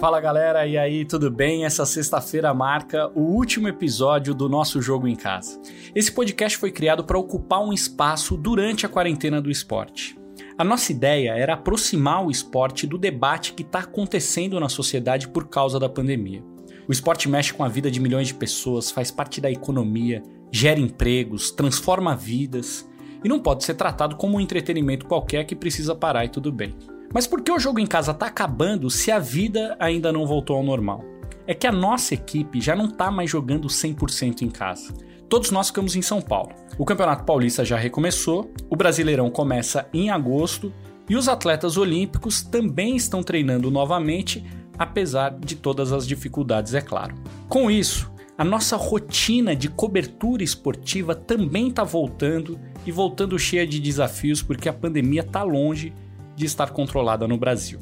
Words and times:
Fala 0.00 0.18
galera, 0.18 0.66
e 0.66 0.78
aí, 0.78 1.04
tudo 1.04 1.30
bem? 1.30 1.66
Essa 1.66 1.84
sexta-feira 1.84 2.54
marca 2.54 3.10
o 3.14 3.20
último 3.20 3.68
episódio 3.68 4.32
do 4.32 4.48
nosso 4.48 4.80
Jogo 4.80 5.06
em 5.06 5.14
Casa. 5.14 5.60
Esse 5.94 6.10
podcast 6.10 6.56
foi 6.56 6.72
criado 6.72 7.04
para 7.04 7.18
ocupar 7.18 7.60
um 7.60 7.70
espaço 7.70 8.34
durante 8.34 8.86
a 8.86 8.88
quarentena 8.88 9.42
do 9.42 9.50
esporte. 9.50 10.18
A 10.56 10.64
nossa 10.64 10.90
ideia 10.90 11.32
era 11.32 11.52
aproximar 11.52 12.24
o 12.24 12.30
esporte 12.30 12.86
do 12.86 12.96
debate 12.96 13.52
que 13.52 13.60
está 13.60 13.80
acontecendo 13.80 14.58
na 14.58 14.70
sociedade 14.70 15.28
por 15.28 15.48
causa 15.48 15.78
da 15.78 15.86
pandemia. 15.88 16.42
O 16.88 16.92
esporte 16.92 17.28
mexe 17.28 17.52
com 17.52 17.62
a 17.62 17.68
vida 17.68 17.90
de 17.90 18.00
milhões 18.00 18.28
de 18.28 18.34
pessoas, 18.34 18.90
faz 18.90 19.10
parte 19.10 19.38
da 19.38 19.50
economia, 19.50 20.22
gera 20.50 20.80
empregos, 20.80 21.50
transforma 21.50 22.16
vidas 22.16 22.88
e 23.22 23.28
não 23.28 23.38
pode 23.38 23.64
ser 23.64 23.74
tratado 23.74 24.16
como 24.16 24.38
um 24.38 24.40
entretenimento 24.40 25.04
qualquer 25.04 25.44
que 25.44 25.54
precisa 25.54 25.94
parar 25.94 26.24
e 26.24 26.30
tudo 26.30 26.50
bem. 26.50 26.74
Mas 27.12 27.26
por 27.26 27.42
que 27.42 27.50
o 27.50 27.58
jogo 27.58 27.80
em 27.80 27.86
casa 27.86 28.12
está 28.12 28.26
acabando 28.26 28.88
se 28.88 29.10
a 29.10 29.18
vida 29.18 29.76
ainda 29.80 30.12
não 30.12 30.26
voltou 30.26 30.56
ao 30.56 30.62
normal? 30.62 31.04
É 31.44 31.52
que 31.52 31.66
a 31.66 31.72
nossa 31.72 32.14
equipe 32.14 32.60
já 32.60 32.76
não 32.76 32.84
está 32.84 33.10
mais 33.10 33.28
jogando 33.28 33.66
100% 33.66 34.42
em 34.42 34.48
casa. 34.48 34.94
Todos 35.28 35.50
nós 35.50 35.68
ficamos 35.68 35.96
em 35.96 36.02
São 36.02 36.22
Paulo. 36.22 36.52
O 36.78 36.84
Campeonato 36.84 37.24
Paulista 37.24 37.64
já 37.64 37.76
recomeçou, 37.76 38.52
o 38.68 38.76
Brasileirão 38.76 39.28
começa 39.28 39.88
em 39.92 40.08
agosto 40.08 40.72
e 41.08 41.16
os 41.16 41.26
atletas 41.26 41.76
olímpicos 41.76 42.42
também 42.42 42.94
estão 42.94 43.24
treinando 43.24 43.72
novamente, 43.72 44.44
apesar 44.78 45.36
de 45.36 45.56
todas 45.56 45.92
as 45.92 46.06
dificuldades, 46.06 46.74
é 46.74 46.80
claro. 46.80 47.16
Com 47.48 47.68
isso, 47.68 48.10
a 48.38 48.44
nossa 48.44 48.76
rotina 48.76 49.56
de 49.56 49.68
cobertura 49.68 50.44
esportiva 50.44 51.14
também 51.14 51.68
está 51.68 51.82
voltando 51.82 52.58
e 52.86 52.92
voltando 52.92 53.36
cheia 53.36 53.66
de 53.66 53.80
desafios 53.80 54.42
porque 54.42 54.68
a 54.68 54.72
pandemia 54.72 55.22
está 55.22 55.42
longe 55.42 55.92
de 56.34 56.46
estar 56.46 56.70
controlada 56.70 57.26
no 57.26 57.36
Brasil. 57.36 57.80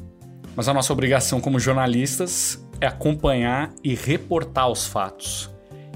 Mas 0.55 0.67
a 0.67 0.73
nossa 0.73 0.91
obrigação 0.91 1.39
como 1.39 1.59
jornalistas 1.59 2.65
é 2.81 2.87
acompanhar 2.87 3.71
e 3.83 3.95
reportar 3.95 4.69
os 4.69 4.85
fatos, 4.85 5.49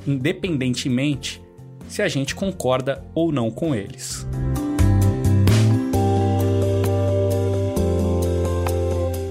independentemente 0.06 1.42
se 1.88 2.02
a 2.02 2.08
gente 2.08 2.34
concorda 2.34 3.04
ou 3.14 3.32
não 3.32 3.52
com 3.52 3.76
eles. 3.76 4.26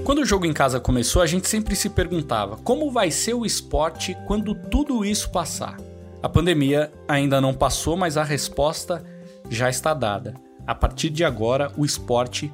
Quando 0.05 0.20
o 0.20 0.27
jogo 0.27 0.45
em 0.45 0.53
casa 0.53 0.78
começou, 0.78 1.23
a 1.23 1.27
gente 1.27 1.48
sempre 1.48 1.75
se 1.75 1.89
perguntava 1.89 2.56
como 2.59 2.91
vai 2.91 3.11
ser 3.11 3.34
o 3.34 3.47
esporte 3.47 4.17
quando 4.27 4.55
tudo 4.55 5.05
isso 5.05 5.31
passar. 5.31 5.78
A 6.23 6.28
pandemia 6.28 6.93
ainda 7.09 7.41
não 7.41 7.55
passou, 7.55 7.97
mas 7.97 8.17
a 8.17 8.23
resposta 8.23 9.03
já 9.48 9.69
está 9.69 9.95
dada. 9.95 10.34
A 10.67 10.75
partir 10.75 11.11
de 11.11 11.25
agora, 11.25 11.73
o 11.77 11.84
esporte 11.84 12.53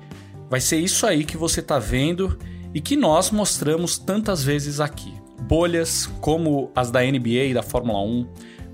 Vai 0.51 0.61
ser 0.61 0.79
isso 0.79 1.07
aí 1.07 1.25
que 1.25 1.37
você 1.37 1.61
está 1.61 1.79
vendo 1.79 2.39
e 2.73 2.81
que 2.81 2.97
nós 2.97 3.31
mostramos 3.31 3.99
tantas 3.99 4.43
vezes 4.43 4.81
aqui. 4.81 5.13
Bolhas 5.43 6.07
como 6.21 6.71
as 6.75 6.91
da 6.91 7.01
NBA 7.01 7.45
e 7.45 7.55
da 7.55 7.63
Fórmula 7.63 8.01
1, 8.01 8.27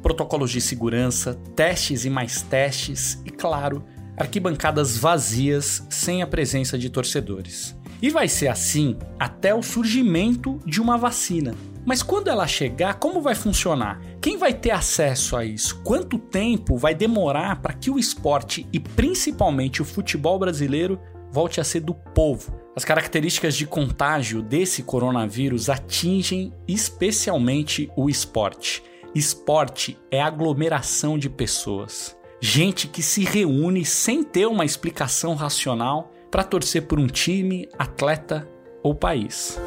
protocolos 0.03 0.51
de 0.51 0.61
segurança, 0.61 1.35
testes 1.57 2.05
e 2.05 2.11
mais 2.11 2.43
testes 2.43 3.21
e, 3.25 3.31
claro, 3.31 3.85
arquibancadas 4.17 4.97
vazias 4.97 5.85
sem 5.91 6.23
a 6.23 6.27
presença 6.27 6.79
de 6.79 6.89
torcedores. 6.91 7.77
E 8.01 8.11
vai 8.11 8.29
ser 8.29 8.49
assim 8.49 8.97
até 9.19 9.55
o 9.55 9.63
surgimento 9.63 10.61
de 10.65 10.81
uma 10.81 10.97
vacina. 10.97 11.55
Mas 11.85 12.03
quando 12.03 12.29
ela 12.29 12.47
chegar, 12.47 12.95
como 12.95 13.21
vai 13.21 13.35
funcionar? 13.35 14.01
Quem 14.21 14.39
vai 14.39 14.55
ter 14.55 14.71
acesso 14.71 15.37
a 15.37 15.45
isso? 15.45 15.83
Quanto 15.83 16.19
tempo 16.19 16.77
vai 16.79 16.95
demorar 16.95 17.61
para 17.61 17.75
que 17.75 17.91
o 17.91 17.99
esporte 17.99 18.67
e 18.73 18.81
principalmente 18.81 19.83
o 19.83 19.85
futebol 19.85 20.39
brasileiro 20.39 20.99
volte 21.31 21.61
a 21.61 21.65
ser 21.65 21.81
do 21.81 21.95
povo. 21.95 22.55
As 22.77 22.85
características 22.85 23.55
de 23.55 23.67
contágio 23.67 24.41
desse 24.41 24.83
coronavírus 24.83 25.69
atingem 25.69 26.53
especialmente 26.67 27.91
o 27.97 28.09
esporte. 28.09 28.83
Esporte 29.15 29.99
é 30.11 30.21
aglomeração 30.21 31.19
de 31.19 31.29
pessoas. 31.29 32.17
Gente 32.41 32.89
que 32.89 33.03
se 33.03 33.25
reúne 33.25 33.85
sem 33.85 34.23
ter 34.23 34.47
uma 34.47 34.65
explicação 34.65 35.35
racional 35.35 36.13
para 36.31 36.45
torcer 36.45 36.87
por 36.87 36.99
um 36.99 37.07
time, 37.07 37.69
atleta 37.79 38.49
ou 38.83 38.95
país. 38.95 39.59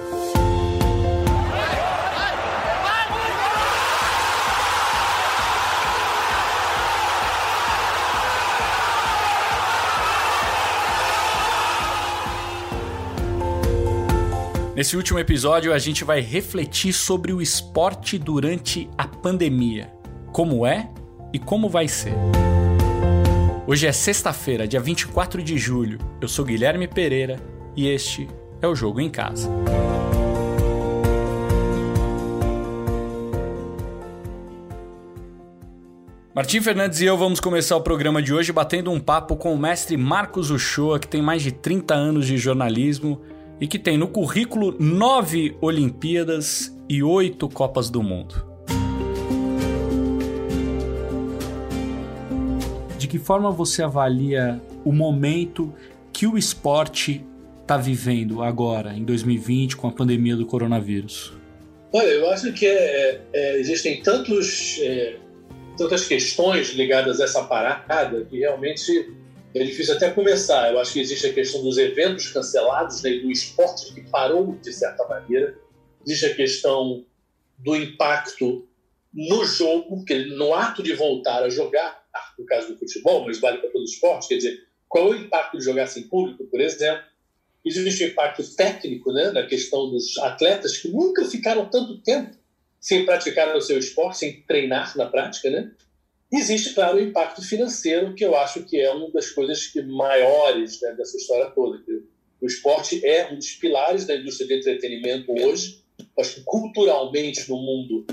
Nesse 14.78 14.96
último 14.96 15.18
episódio, 15.18 15.74
a 15.74 15.80
gente 15.80 16.04
vai 16.04 16.22
refletir 16.22 16.94
sobre 16.94 17.34
o 17.34 17.42
esporte 17.42 18.20
durante 18.20 18.88
a 18.96 19.08
pandemia. 19.08 19.92
Como 20.32 20.68
é 20.68 20.88
e 21.34 21.40
como 21.40 21.68
vai 21.68 21.88
ser. 21.88 22.14
Hoje 23.66 23.88
é 23.88 23.92
sexta-feira, 23.92 24.68
dia 24.68 24.80
24 24.80 25.42
de 25.42 25.58
julho. 25.58 25.98
Eu 26.22 26.28
sou 26.28 26.46
Guilherme 26.46 26.88
Pereira 26.88 27.42
e 27.76 27.88
este 27.88 28.28
é 28.62 28.68
o 28.68 28.76
Jogo 28.76 29.02
em 29.02 29.10
Casa. 29.10 29.50
Martim 36.36 36.62
Fernandes 36.62 37.02
e 37.02 37.06
eu 37.06 37.18
vamos 37.18 37.40
começar 37.40 37.76
o 37.76 37.82
programa 37.82 38.22
de 38.22 38.32
hoje 38.32 38.52
batendo 38.52 38.92
um 38.92 39.00
papo 39.00 39.36
com 39.38 39.56
o 39.56 39.58
mestre 39.58 39.98
Marcos 39.98 40.52
Uchoa, 40.52 41.00
que 41.00 41.08
tem 41.08 41.20
mais 41.20 41.42
de 41.42 41.52
30 41.52 41.96
anos 41.96 42.28
de 42.28 42.38
jornalismo 42.38 43.20
e 43.60 43.68
que 43.68 43.80
tem 43.80 43.98
no 43.98 44.08
currículo 44.08 44.76
nove 44.80 45.56
Olimpíadas 45.62 46.76
e 46.88 47.02
oito 47.02 47.50
Copas 47.50 47.90
do 47.90 48.04
Mundo. 48.04 48.46
De 52.98 53.08
que 53.08 53.20
forma 53.20 53.52
você 53.52 53.84
avalia 53.84 54.62
o 54.84 54.92
momento 54.92 55.74
que 56.12 56.28
o 56.28 56.38
esporte 56.38 57.24
está 57.62 57.78
vivendo 57.78 58.42
agora, 58.42 58.94
em 58.94 59.04
2020, 59.04 59.76
com 59.76 59.88
a 59.88 59.92
pandemia 59.92 60.36
do 60.36 60.46
coronavírus? 60.46 61.34
Olha, 61.92 62.08
eu 62.08 62.30
acho 62.30 62.52
que 62.54 62.66
é, 62.66 63.22
é, 63.34 63.60
existem 63.60 64.02
tantos, 64.02 64.78
é, 64.82 65.18
tantas 65.78 66.06
questões 66.08 66.74
ligadas 66.74 67.20
a 67.20 67.26
essa 67.26 67.44
parada 67.44 68.26
que 68.30 68.40
realmente 68.40 69.14
é 69.54 69.64
difícil 69.64 69.96
até 69.96 70.10
começar. 70.12 70.72
Eu 70.72 70.80
acho 70.80 70.94
que 70.94 71.00
existe 71.00 71.28
a 71.28 71.34
questão 71.34 71.64
dos 71.64 71.78
eventos 71.78 72.28
cancelados, 72.28 73.02
né, 73.02 73.12
do 73.18 73.32
esporte 73.32 73.94
que 73.94 74.02
parou 74.10 74.56
de 74.62 74.74
certa 74.74 75.06
maneira. 75.08 75.58
Existe 76.06 76.26
a 76.26 76.36
questão 76.36 77.06
do 77.58 77.76
impacto 77.76 78.68
no 79.14 79.46
jogo, 79.46 80.06
que 80.06 80.26
no 80.36 80.54
ato 80.54 80.84
de 80.84 80.94
voltar 80.94 81.44
a 81.44 81.50
jogar, 81.50 82.04
no 82.38 82.46
caso 82.46 82.68
do 82.68 82.78
futebol, 82.78 83.26
mas 83.26 83.40
vale 83.40 83.58
para 83.58 83.70
todo 83.70 83.84
esporte, 83.84 84.28
quer 84.28 84.38
dizer, 84.38 84.68
qual 84.88 85.08
é 85.08 85.16
o 85.16 85.20
impacto 85.20 85.58
de 85.58 85.64
jogar 85.64 85.88
sem 85.88 86.04
público, 86.04 86.46
por 86.46 86.62
exemplo? 86.62 87.04
Existe 87.66 88.04
o 88.04 88.08
impacto 88.08 88.56
técnico, 88.56 89.12
né, 89.12 89.32
na 89.32 89.44
questão 89.46 89.90
dos 89.90 90.18
atletas 90.20 90.78
que 90.78 90.88
nunca 90.88 91.26
ficaram 91.26 91.68
tanto 91.70 91.98
tempo 92.00 92.38
sem 92.80 93.06
praticar 93.06 93.56
o 93.56 93.62
seu 93.62 93.78
esporte, 93.78 94.20
sem 94.20 94.42
treinar 94.44 94.96
na 94.96 95.08
prática, 95.08 95.50
né? 95.50 95.72
Existe, 96.32 96.74
claro, 96.74 96.98
o 96.98 97.02
impacto 97.02 97.42
financeiro, 97.42 98.14
que 98.14 98.26
eu 98.26 98.36
acho 98.36 98.64
que 98.64 98.80
é 98.80 98.92
uma 98.92 99.10
das 99.12 99.30
coisas 99.30 99.68
que 99.68 99.82
maiores 99.82 100.82
né, 100.82 100.92
dessa 100.94 101.16
história 101.16 101.50
toda. 101.52 101.82
O 102.42 102.46
esporte 102.46 103.06
é 103.06 103.32
um 103.32 103.36
dos 103.36 103.52
pilares 103.52 104.06
da 104.06 104.16
indústria 104.16 104.48
de 104.48 104.58
entretenimento 104.58 105.32
hoje. 105.32 105.82
Acho 106.20 106.36
que 106.36 106.42
culturalmente 106.44 107.50
no 107.50 107.58
mundo 107.58 108.06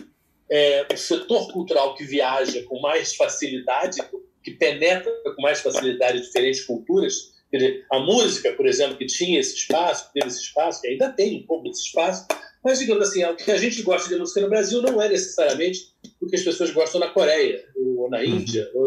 é 0.51 0.87
o 0.93 0.97
setor 0.97 1.53
cultural 1.53 1.95
que 1.95 2.05
viaja 2.05 2.63
com 2.65 2.81
mais 2.81 3.17
facilidade, 3.17 4.01
que 4.43 4.53
penetra 4.53 5.13
com 5.35 5.43
mais 5.43 5.61
facilidade 5.61 6.21
diferentes 6.21 6.65
culturas. 6.65 7.35
Dizer, 7.53 7.85
a 7.91 7.99
música, 7.99 8.53
por 8.53 8.67
exemplo, 8.67 8.97
que 8.97 9.07
tinha 9.07 9.41
esse 9.41 9.57
espaço, 9.57 10.11
teve 10.13 10.29
esse 10.29 10.41
espaço, 10.41 10.81
que 10.81 10.89
ainda 10.89 11.11
tem 11.11 11.41
um 11.41 11.47
pouco 11.47 11.69
desse 11.69 11.85
espaço, 11.87 12.27
mas, 12.65 12.79
digamos 12.79 13.09
assim, 13.09 13.23
o 13.25 13.37
que 13.37 13.51
a 13.51 13.59
gente 13.59 13.83
gosta 13.83 14.09
de 14.09 14.17
música 14.17 14.41
no 14.41 14.49
Brasil 14.49 14.81
não 14.81 15.01
é 15.01 15.09
necessariamente 15.09 15.93
o 16.21 16.27
que 16.27 16.37
as 16.37 16.43
pessoas 16.43 16.71
gostam 16.71 16.99
na 16.99 17.09
Coreia 17.09 17.63
ou 17.77 18.09
na 18.09 18.19
uhum. 18.19 18.25
Índia. 18.25 18.71
Ou... 18.75 18.87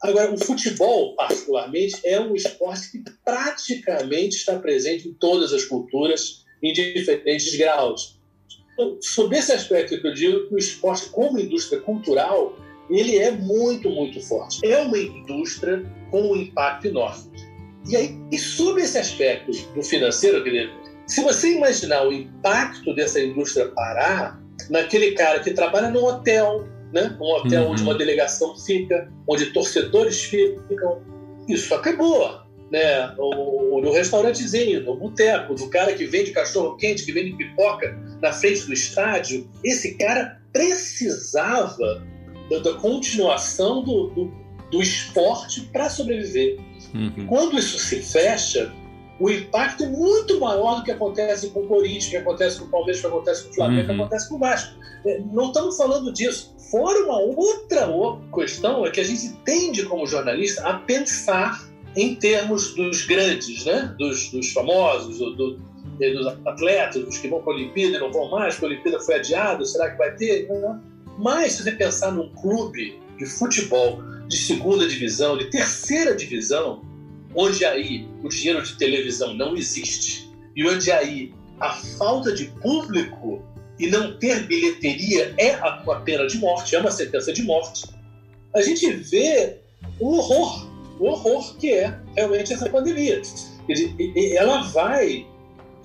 Agora, 0.00 0.32
o 0.32 0.38
futebol, 0.38 1.14
particularmente, 1.14 2.00
é 2.04 2.18
um 2.18 2.34
esporte 2.34 2.92
que 2.92 3.04
praticamente 3.22 4.36
está 4.36 4.58
presente 4.58 5.08
em 5.08 5.12
todas 5.12 5.52
as 5.52 5.64
culturas, 5.64 6.44
em 6.62 6.72
diferentes 6.72 7.54
graus. 7.56 8.18
Então, 8.72 8.96
sob 9.02 9.36
esse 9.36 9.52
aspecto 9.52 10.00
que 10.00 10.06
eu 10.06 10.14
digo, 10.14 10.54
o 10.54 10.56
esporte, 10.56 11.10
como 11.10 11.38
indústria 11.38 11.80
cultural, 11.80 12.56
ele 12.88 13.18
é 13.18 13.30
muito, 13.30 13.90
muito 13.90 14.20
forte. 14.22 14.64
É 14.64 14.78
uma 14.78 14.96
indústria 14.96 15.84
com 16.10 16.30
um 16.30 16.36
impacto 16.36 16.86
enorme. 16.86 17.30
E 17.88 17.96
aí, 17.96 18.16
e 18.30 18.38
sob 18.38 18.80
esse 18.80 18.96
aspecto 18.96 19.50
do 19.74 19.82
financeiro, 19.82 20.42
querido, 20.42 20.72
se 21.08 21.22
você 21.22 21.56
imaginar 21.56 22.06
o 22.06 22.12
impacto 22.12 22.94
dessa 22.94 23.18
indústria 23.20 23.68
parar 23.68 24.40
naquele 24.68 25.12
cara 25.12 25.40
que 25.40 25.52
trabalha 25.52 25.90
num 25.90 26.04
hotel, 26.04 26.68
né? 26.92 27.16
um 27.18 27.24
hotel 27.24 27.64
uhum. 27.64 27.72
onde 27.72 27.82
uma 27.82 27.94
delegação 27.94 28.54
fica, 28.58 29.10
onde 29.26 29.46
torcedores 29.46 30.24
ficam, 30.24 31.02
isso 31.48 31.74
acabou. 31.74 32.46
né, 32.70 33.14
o, 33.16 33.80
no 33.80 33.90
restaurantezinho, 33.92 34.84
no 34.84 34.96
boteco, 34.96 35.54
do 35.54 35.68
cara 35.68 35.94
que 35.94 36.04
vende 36.04 36.32
cachorro 36.32 36.76
quente, 36.76 37.04
que 37.04 37.12
vende 37.12 37.32
pipoca 37.32 37.98
na 38.20 38.32
frente 38.32 38.66
do 38.66 38.72
estádio. 38.74 39.50
Esse 39.64 39.94
cara 39.94 40.38
precisava 40.52 42.06
da, 42.50 42.58
da 42.58 42.74
continuação 42.74 43.82
do, 43.82 44.08
do, 44.08 44.32
do 44.70 44.82
esporte 44.82 45.62
para 45.72 45.88
sobreviver. 45.88 46.58
Uhum. 46.94 47.26
Quando 47.26 47.58
isso 47.58 47.78
se 47.78 48.02
fecha, 48.02 48.70
o 49.20 49.30
impacto 49.30 49.84
é 49.84 49.88
muito 49.88 50.38
maior 50.38 50.76
do 50.76 50.84
que 50.84 50.92
acontece 50.92 51.50
com 51.50 51.60
o 51.60 51.66
Corinthians, 51.66 52.06
que 52.06 52.16
acontece 52.16 52.58
com 52.58 52.66
o 52.66 52.68
Palmeiras, 52.68 53.00
que 53.00 53.06
acontece 53.06 53.44
com 53.44 53.50
o 53.50 53.54
Flamengo, 53.54 53.80
uhum. 53.80 53.86
que 53.86 54.02
acontece 54.02 54.28
com 54.28 54.36
o 54.36 54.38
Vasco. 54.38 54.74
É, 55.04 55.20
não 55.32 55.46
estamos 55.48 55.76
falando 55.76 56.12
disso. 56.12 56.54
Fora 56.70 57.04
uma 57.04 57.18
outra 57.18 57.88
questão 58.34 58.86
é 58.86 58.90
que 58.90 59.00
a 59.00 59.04
gente 59.04 59.30
tende, 59.44 59.84
como 59.86 60.06
jornalista, 60.06 60.68
a 60.68 60.74
pensar 60.74 61.68
em 61.96 62.14
termos 62.14 62.74
dos 62.74 63.06
grandes, 63.06 63.64
né? 63.64 63.94
dos, 63.98 64.30
dos 64.30 64.52
famosos, 64.52 65.18
do, 65.18 65.34
do, 65.34 65.56
dos 65.98 66.26
atletas, 66.46 67.04
dos 67.04 67.18
que 67.18 67.28
vão 67.28 67.40
para 67.42 67.54
a 67.54 67.56
Olimpíada 67.56 67.96
e 67.96 68.00
não 68.00 68.12
vão 68.12 68.30
mais, 68.30 68.54
porque 68.54 68.66
a 68.66 68.68
Olimpíada 68.68 69.00
foi 69.00 69.16
adiada, 69.16 69.64
será 69.64 69.90
que 69.90 69.98
vai 69.98 70.14
ter? 70.14 70.48
Mas 71.18 71.54
se 71.54 71.64
você 71.64 71.72
pensar 71.72 72.12
num 72.12 72.28
clube 72.34 73.00
de 73.18 73.26
futebol 73.26 74.00
de 74.28 74.36
segunda 74.36 74.86
divisão, 74.86 75.36
de 75.36 75.50
terceira 75.50 76.14
divisão, 76.14 76.82
onde 77.34 77.64
aí 77.64 78.08
o 78.22 78.28
dinheiro 78.28 78.62
de 78.62 78.76
televisão 78.76 79.34
não 79.34 79.56
existe 79.56 80.30
e 80.56 80.66
onde 80.66 80.90
aí 80.90 81.32
a 81.60 81.70
falta 81.70 82.32
de 82.32 82.46
público 82.46 83.42
e 83.78 83.86
não 83.86 84.18
ter 84.18 84.46
bilheteria 84.46 85.34
é 85.38 85.54
a 85.54 85.72
pena 86.04 86.26
de 86.26 86.38
morte, 86.38 86.74
é 86.74 86.80
uma 86.80 86.90
sentença 86.90 87.32
de 87.32 87.42
morte, 87.42 87.84
a 88.54 88.62
gente 88.62 88.90
vê 88.90 89.58
o 90.00 90.16
horror, 90.16 90.68
o 90.98 91.04
horror 91.06 91.56
que 91.56 91.72
é 91.72 91.98
realmente 92.16 92.52
essa 92.52 92.68
pandemia. 92.68 93.22
Ela 94.34 94.62
vai 94.62 95.26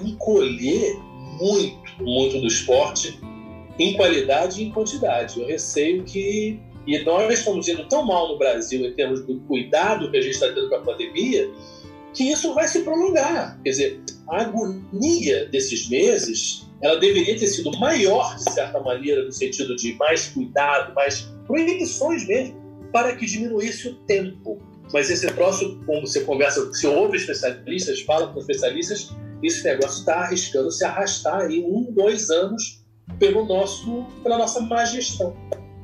encolher 0.01 0.97
muito, 1.39 2.03
muito 2.03 2.39
do 2.39 2.47
esporte 2.47 3.19
em 3.77 3.95
qualidade 3.95 4.61
e 4.61 4.65
em 4.65 4.71
quantidade. 4.71 5.39
Eu 5.39 5.47
receio 5.47 6.03
que 6.03 6.59
e 6.85 6.99
nós 7.03 7.39
estamos 7.39 7.67
indo 7.67 7.87
tão 7.87 8.05
mal 8.05 8.27
no 8.29 8.37
Brasil 8.37 8.85
em 8.85 8.93
termos 8.93 9.25
do 9.25 9.39
cuidado 9.41 10.11
que 10.11 10.17
a 10.17 10.21
gente 10.21 10.33
está 10.33 10.47
tendo 10.47 10.69
com 10.69 10.75
a 10.75 10.81
pandemia, 10.81 11.49
que 12.13 12.25
isso 12.31 12.53
vai 12.53 12.67
se 12.67 12.81
prolongar. 12.81 13.59
Quer 13.63 13.69
dizer, 13.69 14.01
a 14.29 14.41
agonia 14.41 15.45
desses 15.45 15.89
meses, 15.89 16.67
ela 16.81 16.99
deveria 16.99 17.37
ter 17.37 17.47
sido 17.47 17.71
maior, 17.79 18.35
de 18.35 18.51
certa 18.51 18.79
maneira, 18.79 19.23
no 19.23 19.31
sentido 19.31 19.75
de 19.75 19.93
mais 19.95 20.27
cuidado, 20.27 20.93
mais 20.93 21.21
proibições 21.47 22.27
mesmo, 22.27 22.55
para 22.91 23.15
que 23.15 23.25
diminuísse 23.25 23.87
o 23.87 23.95
tempo. 24.05 24.61
Mas 24.91 25.09
esse 25.09 25.25
troço, 25.27 25.79
como 25.85 26.05
você 26.05 26.21
conversa, 26.21 26.71
se 26.73 26.85
ouve 26.85 27.17
especialistas, 27.17 28.01
fala 28.01 28.27
com 28.27 28.39
especialistas, 28.39 29.09
esse 29.41 29.63
negócio 29.63 29.99
está 29.99 30.15
arriscando 30.25 30.71
se 30.71 30.85
arrastar 30.85 31.49
em 31.49 31.65
um, 31.65 31.91
dois 31.91 32.29
anos 32.29 32.83
pelo 33.17 33.45
nosso, 33.45 34.05
pela 34.21 34.37
nossa 34.37 34.61
má 34.61 34.85
gestão. 34.85 35.35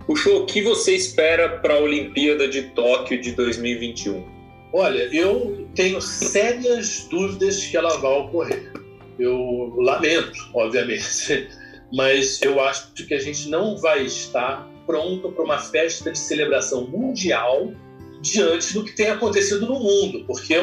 Puxou, 0.09 0.41
o 0.41 0.45
que 0.47 0.59
você 0.63 0.95
espera 0.95 1.59
para 1.59 1.75
a 1.75 1.79
Olimpíada 1.79 2.47
de 2.47 2.63
Tóquio 2.71 3.21
de 3.21 3.33
2021? 3.33 4.25
Olha, 4.73 5.07
eu 5.15 5.67
tenho 5.75 6.01
sérias 6.01 7.07
dúvidas 7.11 7.63
que 7.63 7.77
ela 7.77 7.95
vai 7.99 8.11
ocorrer. 8.13 8.73
Eu 9.19 9.71
lamento, 9.77 10.49
obviamente, 10.55 11.47
mas 11.93 12.41
eu 12.41 12.59
acho 12.59 12.91
que 12.93 13.13
a 13.13 13.19
gente 13.19 13.49
não 13.49 13.77
vai 13.77 14.01
estar 14.03 14.67
pronto 14.87 15.31
para 15.31 15.43
uma 15.43 15.59
festa 15.59 16.11
de 16.11 16.17
celebração 16.17 16.87
mundial 16.87 17.71
diante 18.19 18.73
do 18.73 18.83
que 18.83 18.93
tem 18.93 19.11
acontecido 19.11 19.67
no 19.67 19.79
mundo, 19.79 20.25
porque 20.25 20.55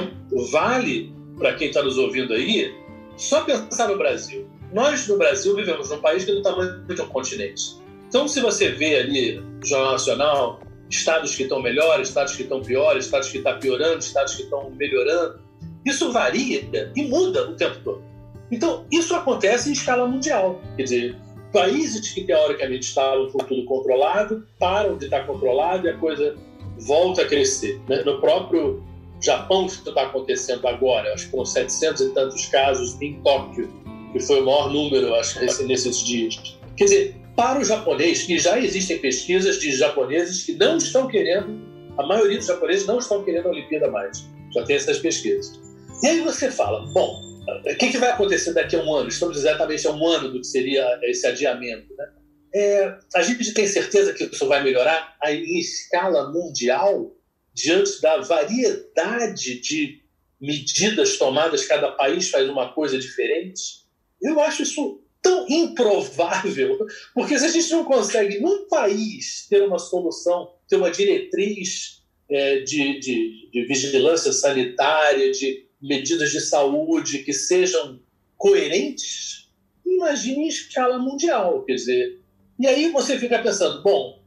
vale 0.50 1.14
para 1.38 1.54
quem 1.54 1.68
está 1.68 1.84
nos 1.84 1.96
ouvindo 1.98 2.34
aí 2.34 2.74
só 3.16 3.44
pensar 3.44 3.90
no 3.90 3.96
Brasil. 3.96 4.50
Nós 4.72 5.06
no 5.06 5.16
Brasil 5.16 5.54
vivemos 5.54 5.88
num 5.88 6.00
país 6.00 6.24
que 6.24 6.32
é 6.32 6.34
do 6.34 6.42
tamanho 6.42 6.84
de 6.84 7.00
um 7.00 7.06
continente. 7.06 7.85
Então, 8.08 8.28
se 8.28 8.40
você 8.40 8.70
vê 8.70 8.96
ali 8.96 9.42
Jornal 9.64 9.92
Nacional 9.92 10.60
estados 10.88 11.34
que 11.34 11.42
estão 11.42 11.60
melhores, 11.60 12.08
estados 12.08 12.36
que 12.36 12.42
estão 12.42 12.62
piores, 12.62 13.06
estados 13.06 13.28
que 13.28 13.38
estão 13.38 13.58
piorando, 13.58 13.98
estados 13.98 14.34
que 14.34 14.42
estão 14.42 14.70
melhorando, 14.70 15.40
isso 15.84 16.12
varia 16.12 16.68
e 16.94 17.02
muda 17.04 17.48
o 17.48 17.54
tempo 17.54 17.78
todo. 17.82 18.02
Então, 18.50 18.86
isso 18.90 19.14
acontece 19.14 19.68
em 19.68 19.72
escala 19.72 20.06
mundial. 20.06 20.60
Quer 20.76 20.82
dizer, 20.84 21.16
países 21.52 22.10
que 22.12 22.22
teoricamente 22.22 22.88
estavam 22.88 23.30
com 23.30 23.38
tudo 23.38 23.64
controlado 23.64 24.46
param 24.58 24.96
de 24.96 25.06
estar 25.06 25.26
controlado 25.26 25.86
e 25.86 25.90
a 25.90 25.96
coisa 25.96 26.36
volta 26.78 27.22
a 27.22 27.26
crescer. 27.26 27.80
Né? 27.88 28.02
No 28.04 28.20
próprio 28.20 28.84
Japão, 29.20 29.66
isso 29.66 29.88
está 29.88 30.02
acontecendo 30.02 30.66
agora, 30.68 31.12
acho 31.12 31.24
que 31.24 31.30
foram 31.30 31.46
700 31.46 32.02
e 32.02 32.08
tantos 32.10 32.46
casos 32.46 33.00
em 33.00 33.20
Tóquio, 33.22 33.72
que 34.12 34.20
foi 34.20 34.40
o 34.40 34.44
maior 34.44 34.72
número, 34.72 35.14
acho, 35.14 35.40
nesses 35.66 35.98
dias. 35.98 36.58
Quer 36.76 36.84
dizer, 36.84 37.16
para 37.36 37.60
o 37.60 37.64
japonês, 37.64 38.26
e 38.28 38.38
já 38.38 38.58
existem 38.58 38.98
pesquisas 38.98 39.60
de 39.60 39.70
japoneses 39.76 40.44
que 40.44 40.52
não 40.54 40.78
estão 40.78 41.06
querendo, 41.06 41.60
a 41.98 42.06
maioria 42.06 42.38
dos 42.38 42.46
japoneses 42.46 42.86
não 42.86 42.98
estão 42.98 43.22
querendo 43.22 43.46
a 43.46 43.50
Olimpíada 43.50 43.90
mais. 43.90 44.26
Já 44.54 44.64
tem 44.64 44.76
essas 44.76 44.98
pesquisas. 44.98 45.60
E 46.02 46.06
aí 46.06 46.20
você 46.22 46.50
fala, 46.50 46.80
bom, 46.92 47.20
o 47.46 47.76
que, 47.76 47.90
que 47.90 47.98
vai 47.98 48.10
acontecer 48.10 48.54
daqui 48.54 48.74
a 48.74 48.82
um 48.82 48.94
ano? 48.94 49.08
Estamos 49.08 49.36
exatamente 49.36 49.86
a 49.86 49.92
um 49.92 50.06
ano 50.06 50.30
do 50.32 50.40
que 50.40 50.46
seria 50.46 50.98
esse 51.02 51.26
adiamento. 51.26 51.94
Né? 51.94 52.08
É, 52.54 52.98
a 53.14 53.22
gente 53.22 53.52
tem 53.52 53.66
certeza 53.66 54.14
que 54.14 54.24
isso 54.24 54.48
vai 54.48 54.62
melhorar 54.62 55.16
em 55.26 55.58
escala 55.58 56.32
mundial, 56.32 57.14
diante 57.52 58.00
da 58.00 58.18
variedade 58.18 59.60
de 59.60 60.02
medidas 60.40 61.16
tomadas, 61.16 61.66
cada 61.66 61.92
país 61.92 62.30
faz 62.30 62.48
uma 62.48 62.72
coisa 62.72 62.98
diferente? 62.98 63.86
Eu 64.20 64.40
acho 64.40 64.62
isso 64.62 65.02
tão 65.26 65.44
improvável, 65.48 66.78
porque 67.12 67.36
se 67.36 67.46
a 67.46 67.48
gente 67.48 67.68
não 67.72 67.84
consegue, 67.84 68.38
num 68.38 68.68
país, 68.68 69.44
ter 69.50 69.60
uma 69.64 69.76
solução, 69.76 70.52
ter 70.68 70.76
uma 70.76 70.88
diretriz 70.88 72.00
é, 72.30 72.60
de, 72.60 73.00
de, 73.00 73.50
de 73.50 73.64
vigilância 73.66 74.32
sanitária, 74.32 75.32
de 75.32 75.66
medidas 75.82 76.30
de 76.30 76.40
saúde 76.40 77.24
que 77.24 77.32
sejam 77.32 78.00
coerentes, 78.36 79.48
imagine 79.84 80.44
em 80.44 80.48
escala 80.48 80.96
mundial. 80.96 81.64
Quer 81.64 81.74
dizer, 81.74 82.20
e 82.60 82.68
aí 82.68 82.92
você 82.92 83.18
fica 83.18 83.42
pensando, 83.42 83.82
bom, 83.82 84.22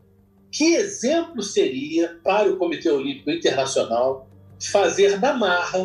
que 0.51 0.73
exemplo 0.73 1.41
seria 1.41 2.19
para 2.25 2.51
o 2.51 2.57
Comitê 2.57 2.89
Olímpico 2.89 3.31
Internacional 3.31 4.27
fazer 4.59 5.17
da 5.17 5.33
marra 5.33 5.79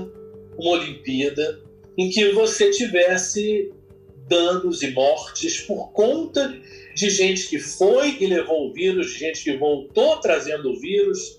uma 0.59 0.71
Olimpíada 0.73 1.63
em 1.97 2.11
que 2.11 2.33
você 2.33 2.73
tivesse 2.73 3.73
danos 4.29 4.83
e 4.83 4.91
mortes 4.91 5.61
por 5.61 5.93
conta 5.93 6.55
de 6.95 7.11
gente 7.11 7.49
que 7.49 7.59
foi 7.59 8.17
e 8.21 8.27
levou 8.27 8.69
o 8.69 8.73
vírus, 8.73 9.13
de 9.13 9.19
gente 9.19 9.43
que 9.43 9.57
voltou 9.57 10.17
trazendo 10.19 10.71
o 10.71 10.81
vírus. 10.81 11.39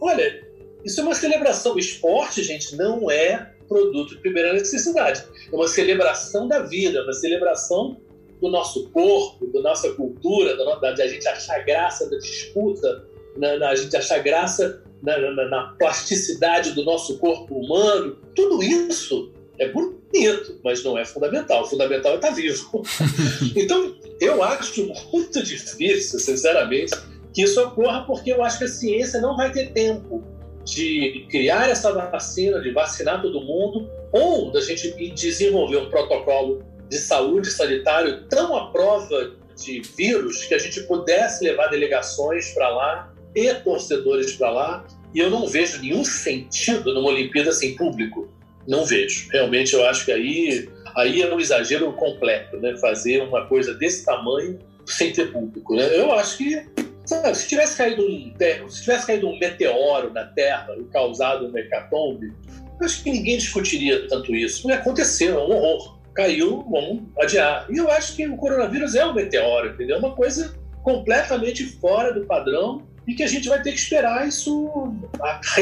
Olha, 0.00 0.42
isso 0.84 1.00
é 1.00 1.02
uma 1.02 1.14
celebração. 1.14 1.74
O 1.74 1.78
esporte, 1.78 2.42
gente, 2.42 2.76
não 2.76 3.10
é 3.10 3.52
produto 3.68 4.10
de 4.10 4.20
primeira 4.20 4.52
necessidade. 4.52 5.24
É 5.50 5.54
uma 5.54 5.68
celebração 5.68 6.46
da 6.46 6.60
vida, 6.60 7.02
uma 7.02 7.12
celebração 7.12 8.00
do 8.40 8.48
nosso 8.48 8.90
corpo, 8.90 9.46
da 9.52 9.60
nossa 9.60 9.92
cultura, 9.92 10.56
da, 10.56 10.74
da, 10.76 10.92
da 10.92 11.06
gente 11.06 11.26
achar 11.28 11.64
graça 11.64 12.10
da 12.10 12.18
disputa, 12.18 13.06
na, 13.36 13.56
na, 13.56 13.70
a 13.70 13.74
gente 13.74 13.96
achar 13.96 14.18
graça 14.18 14.82
na, 15.02 15.18
na, 15.18 15.48
na 15.48 15.62
plasticidade 15.78 16.72
do 16.72 16.84
nosso 16.84 17.18
corpo 17.18 17.54
humano. 17.54 18.18
Tudo 18.34 18.62
isso 18.62 19.32
é 19.62 19.68
bonito, 19.68 20.60
mas 20.64 20.82
não 20.84 20.98
é 20.98 21.04
fundamental. 21.04 21.62
O 21.62 21.66
fundamental 21.66 22.12
é 22.12 22.14
estar 22.16 22.30
vivo. 22.30 22.82
então, 23.56 23.96
eu 24.20 24.42
acho 24.42 24.92
muito 25.12 25.42
difícil, 25.42 26.18
sinceramente, 26.18 26.94
que 27.32 27.42
isso 27.42 27.60
ocorra, 27.62 28.04
porque 28.06 28.32
eu 28.32 28.42
acho 28.42 28.58
que 28.58 28.64
a 28.64 28.68
ciência 28.68 29.20
não 29.20 29.36
vai 29.36 29.50
ter 29.52 29.72
tempo 29.72 30.22
de 30.64 31.26
criar 31.30 31.68
essa 31.68 31.92
vacina, 31.92 32.60
de 32.60 32.70
vacinar 32.72 33.20
todo 33.20 33.40
mundo, 33.40 33.88
ou 34.12 34.50
da 34.52 34.60
gente 34.60 34.92
desenvolver 35.14 35.78
um 35.78 35.90
protocolo 35.90 36.62
de 36.88 36.98
saúde 36.98 37.50
sanitário 37.50 38.24
tão 38.28 38.54
à 38.56 38.70
prova 38.70 39.32
de 39.56 39.80
vírus 39.96 40.44
que 40.44 40.54
a 40.54 40.58
gente 40.58 40.82
pudesse 40.82 41.44
levar 41.44 41.68
delegações 41.68 42.52
para 42.52 42.68
lá 42.68 43.12
e 43.34 43.52
torcedores 43.54 44.32
para 44.36 44.50
lá. 44.50 44.86
E 45.14 45.18
eu 45.18 45.30
não 45.30 45.46
vejo 45.46 45.80
nenhum 45.80 46.04
sentido 46.04 46.94
numa 46.94 47.08
Olimpíada 47.08 47.52
sem 47.52 47.76
público. 47.76 48.28
Não 48.66 48.84
vejo. 48.84 49.28
Realmente 49.30 49.74
eu 49.74 49.84
acho 49.86 50.04
que 50.04 50.12
aí, 50.12 50.68
aí 50.96 51.22
é 51.22 51.34
um 51.34 51.40
exagero 51.40 51.92
completo, 51.92 52.56
né? 52.58 52.76
Fazer 52.76 53.22
uma 53.22 53.46
coisa 53.46 53.74
desse 53.74 54.04
tamanho 54.04 54.58
sem 54.86 55.12
ter 55.12 55.32
público. 55.32 55.74
Né? 55.74 55.96
Eu 55.96 56.12
acho 56.12 56.38
que 56.38 56.66
sabe, 57.04 57.36
se 57.36 57.48
tivesse 57.48 57.76
caído 57.76 58.02
um 58.02 58.32
se 58.68 58.82
tivesse 58.82 59.06
caído 59.06 59.28
um 59.28 59.38
meteoro 59.38 60.12
na 60.12 60.24
Terra 60.24 60.74
e 60.78 60.84
causado 60.84 61.46
um 61.46 61.56
hecatombe, 61.56 62.32
eu 62.80 62.86
acho 62.86 63.02
que 63.02 63.10
ninguém 63.10 63.38
discutiria 63.38 64.06
tanto 64.08 64.34
isso. 64.34 64.66
Não 64.66 64.74
aconteceu, 64.74 65.38
é 65.38 65.44
um 65.44 65.50
horror. 65.50 65.98
Caiu, 66.14 66.62
vamos 66.70 67.04
adiar. 67.18 67.66
E 67.70 67.78
eu 67.78 67.90
acho 67.90 68.14
que 68.14 68.26
o 68.28 68.36
coronavírus 68.36 68.94
é 68.94 69.06
um 69.06 69.14
meteoro, 69.14 69.70
entendeu? 69.70 69.96
É 69.96 69.98
uma 69.98 70.14
coisa 70.14 70.54
completamente 70.82 71.64
fora 71.64 72.12
do 72.12 72.26
padrão 72.26 72.82
e 73.06 73.14
que 73.14 73.22
a 73.22 73.26
gente 73.26 73.48
vai 73.48 73.62
ter 73.62 73.72
que 73.72 73.78
esperar 73.78 74.26
isso 74.26 74.92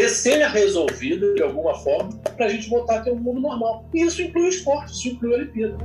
ser 0.08 0.46
resolvido 0.48 1.34
de 1.34 1.42
alguma 1.42 1.74
forma 1.74 2.10
para 2.36 2.46
a 2.46 2.48
gente 2.48 2.68
voltar 2.68 2.96
a 2.96 3.00
ter 3.00 3.12
um 3.12 3.18
mundo 3.18 3.40
normal. 3.40 3.88
E 3.94 4.02
isso 4.02 4.20
inclui 4.22 4.46
o 4.46 4.48
esporte, 4.48 4.92
isso 4.92 5.08
inclui 5.08 5.34
a 5.34 5.36
Olimpíada. 5.38 5.76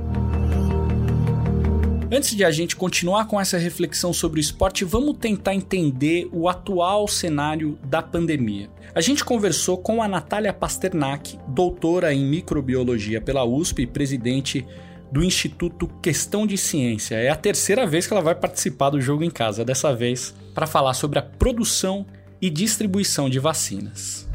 Antes 2.12 2.36
de 2.36 2.44
a 2.44 2.52
gente 2.52 2.76
continuar 2.76 3.26
com 3.26 3.40
essa 3.40 3.58
reflexão 3.58 4.12
sobre 4.12 4.38
o 4.38 4.40
esporte, 4.40 4.84
vamos 4.84 5.16
tentar 5.18 5.54
entender 5.54 6.28
o 6.32 6.48
atual 6.48 7.08
cenário 7.08 7.76
da 7.82 8.00
pandemia. 8.00 8.70
A 8.94 9.00
gente 9.00 9.24
conversou 9.24 9.76
com 9.76 10.00
a 10.00 10.06
Natália 10.06 10.52
Pasternak, 10.52 11.36
doutora 11.48 12.14
em 12.14 12.24
microbiologia 12.24 13.20
pela 13.20 13.44
USP 13.44 13.82
e 13.82 13.86
presidente 13.86 14.64
do 15.10 15.24
Instituto 15.24 15.88
Questão 16.00 16.46
de 16.46 16.56
Ciência. 16.56 17.16
É 17.16 17.28
a 17.28 17.36
terceira 17.36 17.84
vez 17.86 18.06
que 18.06 18.12
ela 18.12 18.22
vai 18.22 18.36
participar 18.36 18.90
do 18.90 19.00
jogo 19.00 19.24
em 19.24 19.30
casa, 19.30 19.64
dessa 19.64 19.92
vez 19.92 20.32
para 20.56 20.66
falar 20.66 20.94
sobre 20.94 21.18
a 21.18 21.22
produção 21.22 22.06
e 22.40 22.48
distribuição 22.48 23.28
de 23.28 23.38
vacinas. 23.38 24.25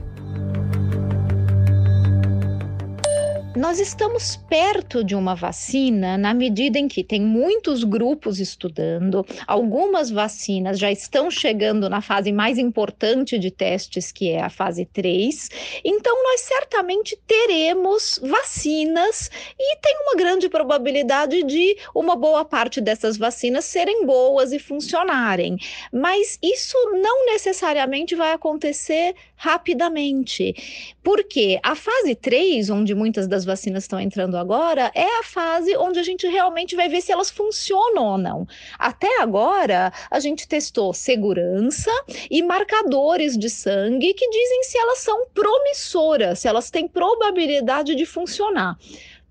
Nós 3.56 3.82
estamos 3.82 4.38
perto 4.38 5.04
de 5.04 5.14
uma 5.14 5.36
vacina 5.36 6.18
na 6.18 6.34
medida 6.34 6.80
em 6.80 6.88
que 6.88 7.04
tem 7.04 7.20
muitos 7.20 7.84
grupos 7.84 8.40
estudando, 8.40 9.26
algumas 9.46 10.10
vacinas 10.10 10.80
já 10.80 10.90
estão 10.90 11.30
chegando 11.30 11.90
na 11.90 12.02
fase 12.02 12.32
mais 12.32 12.58
importante 12.58 13.38
de 13.38 13.52
testes, 13.52 14.10
que 14.10 14.30
é 14.30 14.42
a 14.42 14.50
fase 14.50 14.86
3. 14.86 15.50
Então, 15.84 16.24
nós 16.24 16.42
certamente 16.42 17.20
teremos 17.28 18.22
vacinas 18.24 19.30
e 19.60 19.76
tem 19.82 19.98
uma 20.04 20.16
grande 20.16 20.48
probabilidade 20.48 21.44
de 21.44 21.76
uma 21.94 22.16
boa 22.16 22.46
parte 22.46 22.80
dessas 22.80 23.18
vacinas 23.18 23.66
serem 23.66 24.06
boas 24.06 24.54
e 24.54 24.60
funcionarem. 24.60 25.58
Mas 25.92 26.40
isso 26.42 26.78
não 27.02 27.26
necessariamente 27.26 28.16
vai 28.16 28.32
acontecer 28.32 29.14
rapidamente, 29.36 30.94
porque 31.04 31.60
a 31.64 31.76
fase 31.76 32.16
3, 32.16 32.70
onde 32.70 32.94
muitas 32.94 33.28
das 33.28 33.44
vacinas 33.44 33.84
estão 33.84 34.00
entrando 34.00 34.38
agora, 34.38 34.92
é 34.94 35.20
a 35.20 35.24
fase 35.24 35.76
onde 35.78 36.00
a 36.00 36.04
gente 36.04 36.28
realmente 36.28 36.76
vai 36.76 36.88
ver 36.88 37.02
se 37.02 37.12
elas 37.12 37.30
funcionam 37.30 38.06
ou 38.06 38.18
não. 38.18 38.48
Até 38.78 39.22
agora, 39.22 39.92
a 40.10 40.20
gente 40.20 40.48
testou 40.48 40.94
segurança 40.94 41.92
e 42.30 42.44
marcadores 42.44 43.38
de 43.38 43.50
sangue 43.50 44.14
que 44.14 44.30
dizem 44.30 44.64
se 44.64 44.78
elas 44.78 45.00
são 45.00 45.28
promissoras, 45.34 46.40
se 46.40 46.48
elas 46.48 46.70
têm 46.70 46.88
probabilidade 46.88 47.96
de 47.96 48.06
funcionar 48.06 48.78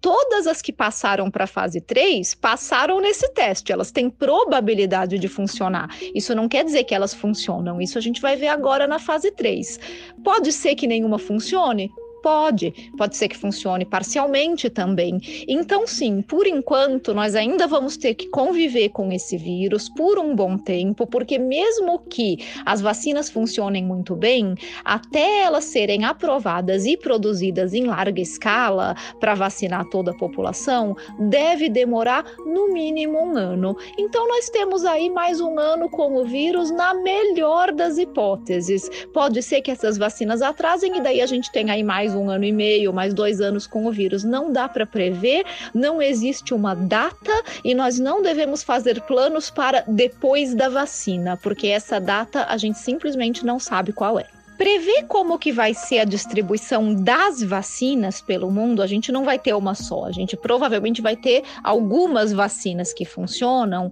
todas 0.01 0.47
as 0.47 0.63
que 0.63 0.73
passaram 0.73 1.31
para 1.31 1.45
a 1.45 1.47
fase 1.47 1.81
3 1.81 2.35
passaram 2.35 3.01
nesse 3.01 3.29
teste, 3.31 3.73
elas 3.73 3.91
têm 3.91 4.09
probabilidade 4.09 5.19
de 5.19 5.29
funcionar. 5.29 5.89
Isso 6.15 6.35
não 6.35 6.49
quer 6.49 6.65
dizer 6.65 6.85
que 6.85 6.95
elas 6.95 7.15
funcionam, 7.15 7.81
isso 7.81 7.99
a 7.99 8.01
gente 8.01 8.21
vai 8.21 8.37
ver 8.37 8.49
agora 8.49 8.87
na 8.87 8.99
fase 8.99 9.31
3. 9.31 9.79
Pode 10.25 10.53
ser 10.53 10.75
que 10.75 10.87
nenhuma 10.87 11.19
funcione? 11.19 11.91
Pode, 12.23 12.93
pode 12.99 13.17
ser 13.17 13.29
que 13.29 13.37
funcione 13.37 13.85
parcialmente 13.85 14.69
também. 14.69 15.19
Então, 15.49 15.87
sim, 15.87 16.21
por 16.21 16.47
enquanto, 16.47 17.15
nós 17.15 17.35
ainda 17.35 17.67
vamos 17.67 17.97
ter 17.97 18.15
que 18.15 18.29
conviver 18.29 18.91
com 18.91 19.11
esse 19.11 19.39
vírus 19.39 19.89
por 19.89 20.19
um 20.19 20.35
bom 20.35 20.59
tempo, 20.59 21.07
porque 21.07 21.39
mesmo 21.39 21.99
que 21.99 22.39
as 22.67 22.81
vacinas 22.81 23.31
funcionem 23.31 23.85
muito 23.85 24.15
bem, 24.15 24.55
até 24.85 25.41
elas 25.43 25.65
serem 25.65 26.05
aprovadas 26.05 26.85
e 26.85 26.97
produzidas 26.97 27.73
em 27.73 27.85
larga 27.85 28.21
escala 28.21 28.95
para 29.19 29.35
vacinar 29.35 29.87
toda 29.87 30.11
a 30.11 30.17
população, 30.17 30.95
deve 31.19 31.69
demorar 31.69 32.25
no 32.45 32.73
mínimo 32.73 33.19
um 33.19 33.37
ano. 33.37 33.77
Então, 33.99 34.29
nós 34.29 34.51
temos 34.51 34.85
aí 34.85 35.09
mais 35.09 35.41
um 35.41 35.59
ano 35.59 35.89
com 35.89 36.17
o 36.17 36.25
vírus, 36.25 36.71
na 36.71 36.93
melhor 36.95 37.73
das 37.73 37.97
hipóteses. 37.99 38.89
Pode 39.13 39.43
ser 39.43 39.63
que 39.63 39.71
essas 39.71 39.97
vacinas 39.97 40.43
atrasem 40.43 40.97
e 40.97 41.01
daí 41.01 41.21
a 41.21 41.27
gente 41.27 41.51
tenha 41.53 41.73
aí 41.73 41.83
mais 41.83 42.10
mais 42.11 42.15
um 42.15 42.29
ano 42.29 42.45
e 42.45 42.53
meio, 42.53 42.93
mais 42.93 43.15
dois 43.15 43.41
anos 43.41 43.67
com 43.67 43.87
o 43.87 43.93
vírus. 43.93 44.25
Não 44.25 44.53
dá 44.53 44.69
para 44.69 44.85
prever, 44.85 45.45
não 45.73 46.03
existe 46.03 46.53
uma 46.53 46.75
data 46.75 47.31
e 47.65 47.75
nós 47.75 47.99
não 48.01 48.21
devemos 48.21 48.63
fazer 48.63 49.01
planos 49.03 49.49
para 49.49 49.85
depois 49.87 50.55
da 50.55 50.69
vacina, 50.69 51.37
porque 51.37 51.69
essa 51.69 52.01
data 52.01 52.47
a 52.49 52.57
gente 52.57 52.79
simplesmente 52.79 53.47
não 53.47 53.61
sabe 53.61 53.93
qual 53.93 54.19
é. 54.19 54.27
Prever 54.59 55.05
como 55.07 55.39
que 55.39 55.53
vai 55.53 55.73
ser 55.73 56.01
a 56.01 56.05
distribuição 56.05 56.93
das 56.93 57.43
vacinas 57.43 58.21
pelo 58.21 58.51
mundo, 58.51 58.83
a 58.83 58.87
gente 58.87 59.11
não 59.13 59.25
vai 59.25 59.39
ter 59.39 59.55
uma 59.55 59.75
só, 59.75 60.05
a 60.05 60.13
gente 60.13 60.37
provavelmente 60.37 61.01
vai 61.01 61.17
ter 61.17 61.45
algumas 61.63 62.33
vacinas 62.33 62.93
que 62.93 63.05
funcionam 63.05 63.91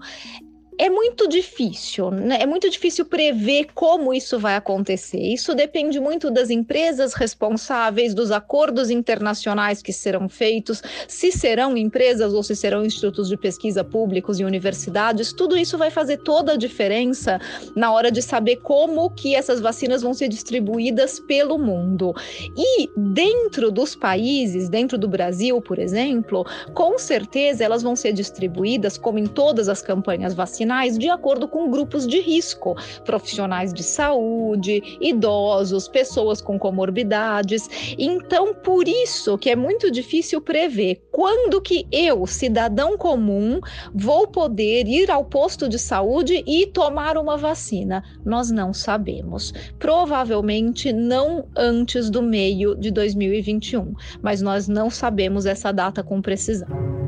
é 0.79 0.89
muito 0.89 1.29
difícil, 1.29 2.13
né? 2.13 2.39
É 2.41 2.47
muito 2.47 2.71
difícil 2.71 3.05
prever 3.05 3.67
como 3.75 4.15
isso 4.15 4.39
vai 4.39 4.55
acontecer. 4.55 5.19
Isso 5.19 5.53
depende 5.53 5.99
muito 5.99 6.31
das 6.31 6.51
empresas 6.51 7.15
responsáveis, 7.15 8.15
dos 8.15 8.31
acordos 8.31 8.89
internacionais 8.89 9.83
que 9.83 9.93
serão 9.93 10.29
feitos, 10.29 10.81
se 11.09 11.33
serão 11.33 11.77
empresas 11.77 12.33
ou 12.33 12.45
se 12.45 12.55
serão 12.55 12.85
institutos 12.85 13.29
de 13.29 13.37
pesquisa 13.37 13.83
públicos 13.83 14.39
e 14.39 14.45
universidades. 14.45 15.33
Tudo 15.33 15.57
isso 15.57 15.77
vai 15.77 15.91
fazer 15.91 16.19
toda 16.19 16.53
a 16.53 16.57
diferença 16.57 17.41
na 17.75 17.91
hora 17.91 18.09
de 18.09 18.23
saber 18.23 18.57
como 18.57 19.11
que 19.11 19.35
essas 19.35 19.61
vacinas 19.61 20.03
vão 20.03 20.15
ser 20.15 20.29
distribuídas 20.29 21.19
pelo 21.19 21.59
mundo. 21.59 22.15
E 22.57 22.89
dentro 22.97 23.73
dos 23.73 23.97
países, 23.97 24.69
dentro 24.69 24.97
do 24.97 25.09
Brasil, 25.09 25.61
por 25.61 25.81
exemplo, 25.81 26.47
com 26.73 26.97
certeza 27.01 27.65
elas 27.65 27.83
vão 27.83 27.97
ser 27.97 28.13
distribuídas, 28.13 28.97
como 28.97 29.19
em 29.19 29.27
todas 29.27 29.69
as 29.69 29.83
campanhas 29.83 30.35
vacinais 30.35 30.68
vacinais 30.69 30.99
de 30.99 31.09
acordo 31.09 31.49
com 31.49 31.71
grupos 31.71 32.07
de 32.07 32.21
risco, 32.21 32.77
profissionais 33.05 33.73
de 33.73 33.83
saúde, 33.83 34.99
idosos, 35.01 35.89
pessoas 35.89 36.43
com 36.43 36.59
comorbidades. 36.59 37.97
Então, 37.99 38.55
por 38.55 38.87
isso 38.87 39.39
que 39.39 39.49
é 39.49 39.57
muito 39.57 39.91
difícil 39.91 40.41
prever 40.41 41.03
quando 41.11 41.61
que 41.61 41.87
eu, 41.91 42.27
cidadão 42.27 42.99
comum, 42.99 43.61
vou 43.95 44.27
poder 44.27 44.87
ir 44.87 45.11
ao 45.11 45.25
posto 45.25 45.69
de 45.69 45.79
saúde 45.79 46.45
e 46.47 46.67
tomar 46.67 47.17
uma 47.17 47.37
vacina. 47.37 48.05
Nós 48.25 48.51
não 48.51 48.75
sabemos. 48.75 49.55
Provavelmente 49.79 50.93
não 50.93 51.47
antes 51.57 52.11
do 52.11 52.23
meio 52.23 52.75
de 52.75 52.91
2021, 52.91 53.95
mas 54.21 54.43
nós 54.43 54.69
não 54.69 54.91
sabemos 54.91 55.47
essa 55.47 55.73
data 55.73 56.03
com 56.03 56.21
precisão. 56.21 57.08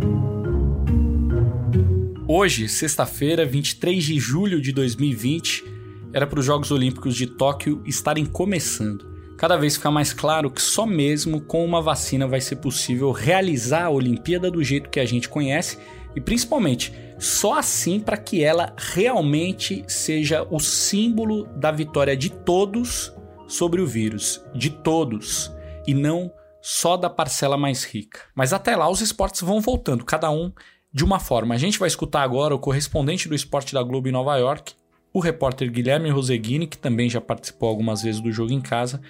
Hoje, 2.32 2.68
sexta-feira, 2.68 3.44
23 3.44 4.04
de 4.04 4.16
julho 4.20 4.60
de 4.60 4.70
2020, 4.70 5.64
era 6.12 6.28
para 6.28 6.38
os 6.38 6.46
Jogos 6.46 6.70
Olímpicos 6.70 7.16
de 7.16 7.26
Tóquio 7.26 7.82
estarem 7.84 8.24
começando. 8.24 9.04
Cada 9.36 9.56
vez 9.56 9.74
fica 9.74 9.90
mais 9.90 10.12
claro 10.12 10.48
que 10.48 10.62
só 10.62 10.86
mesmo 10.86 11.40
com 11.40 11.64
uma 11.64 11.82
vacina 11.82 12.28
vai 12.28 12.40
ser 12.40 12.54
possível 12.54 13.10
realizar 13.10 13.86
a 13.86 13.90
Olimpíada 13.90 14.48
do 14.48 14.62
jeito 14.62 14.90
que 14.90 15.00
a 15.00 15.04
gente 15.04 15.28
conhece 15.28 15.76
e 16.14 16.20
principalmente 16.20 16.92
só 17.18 17.58
assim 17.58 17.98
para 17.98 18.16
que 18.16 18.44
ela 18.44 18.76
realmente 18.78 19.84
seja 19.88 20.46
o 20.48 20.60
símbolo 20.60 21.48
da 21.56 21.72
vitória 21.72 22.16
de 22.16 22.30
todos 22.30 23.12
sobre 23.48 23.80
o 23.80 23.86
vírus, 23.88 24.40
de 24.54 24.70
todos 24.70 25.50
e 25.84 25.92
não 25.92 26.32
só 26.62 26.96
da 26.96 27.10
parcela 27.10 27.56
mais 27.56 27.82
rica. 27.82 28.20
Mas 28.36 28.52
até 28.52 28.76
lá 28.76 28.88
os 28.88 29.00
esportes 29.00 29.40
vão 29.40 29.60
voltando, 29.60 30.04
cada 30.04 30.30
um 30.30 30.52
de 30.92 31.04
uma 31.04 31.18
forma. 31.18 31.54
A 31.54 31.58
gente 31.58 31.78
vai 31.78 31.88
escutar 31.88 32.22
agora 32.22 32.54
o 32.54 32.58
correspondente 32.58 33.28
do 33.28 33.34
esporte 33.34 33.72
da 33.72 33.82
Globo 33.82 34.08
em 34.08 34.12
Nova 34.12 34.36
York, 34.36 34.74
o 35.12 35.20
repórter 35.20 35.70
Guilherme 35.70 36.10
Roseguini, 36.10 36.66
que 36.66 36.78
também 36.78 37.08
já 37.08 37.20
participou 37.20 37.68
algumas 37.68 38.02
vezes 38.02 38.20
do 38.20 38.32
jogo 38.32 38.52
em 38.52 38.60
casa. 38.60 39.00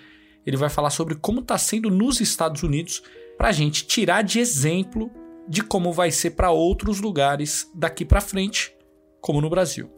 Ele 0.47 0.57
vai 0.57 0.69
falar 0.69 0.91
sobre 0.91 1.15
como 1.15 1.41
está 1.41 1.59
sendo 1.59 1.91
nos 1.91 2.21
Estados 2.21 2.63
Unidos 2.63 3.03
para 3.37 3.49
a 3.49 3.53
gente 3.53 3.87
tirar 3.87 4.23
de 4.23 4.39
exemplo 4.39 5.11
de 5.49 5.63
como 5.63 5.93
vai 5.93 6.11
ser 6.11 6.31
para 6.33 6.51
outros 6.51 7.01
lugares 7.01 7.71
daqui 7.75 8.05
para 8.05 8.21
frente, 8.21 8.73
como 9.21 9.41
no 9.41 9.51
Brasil. 9.51 9.91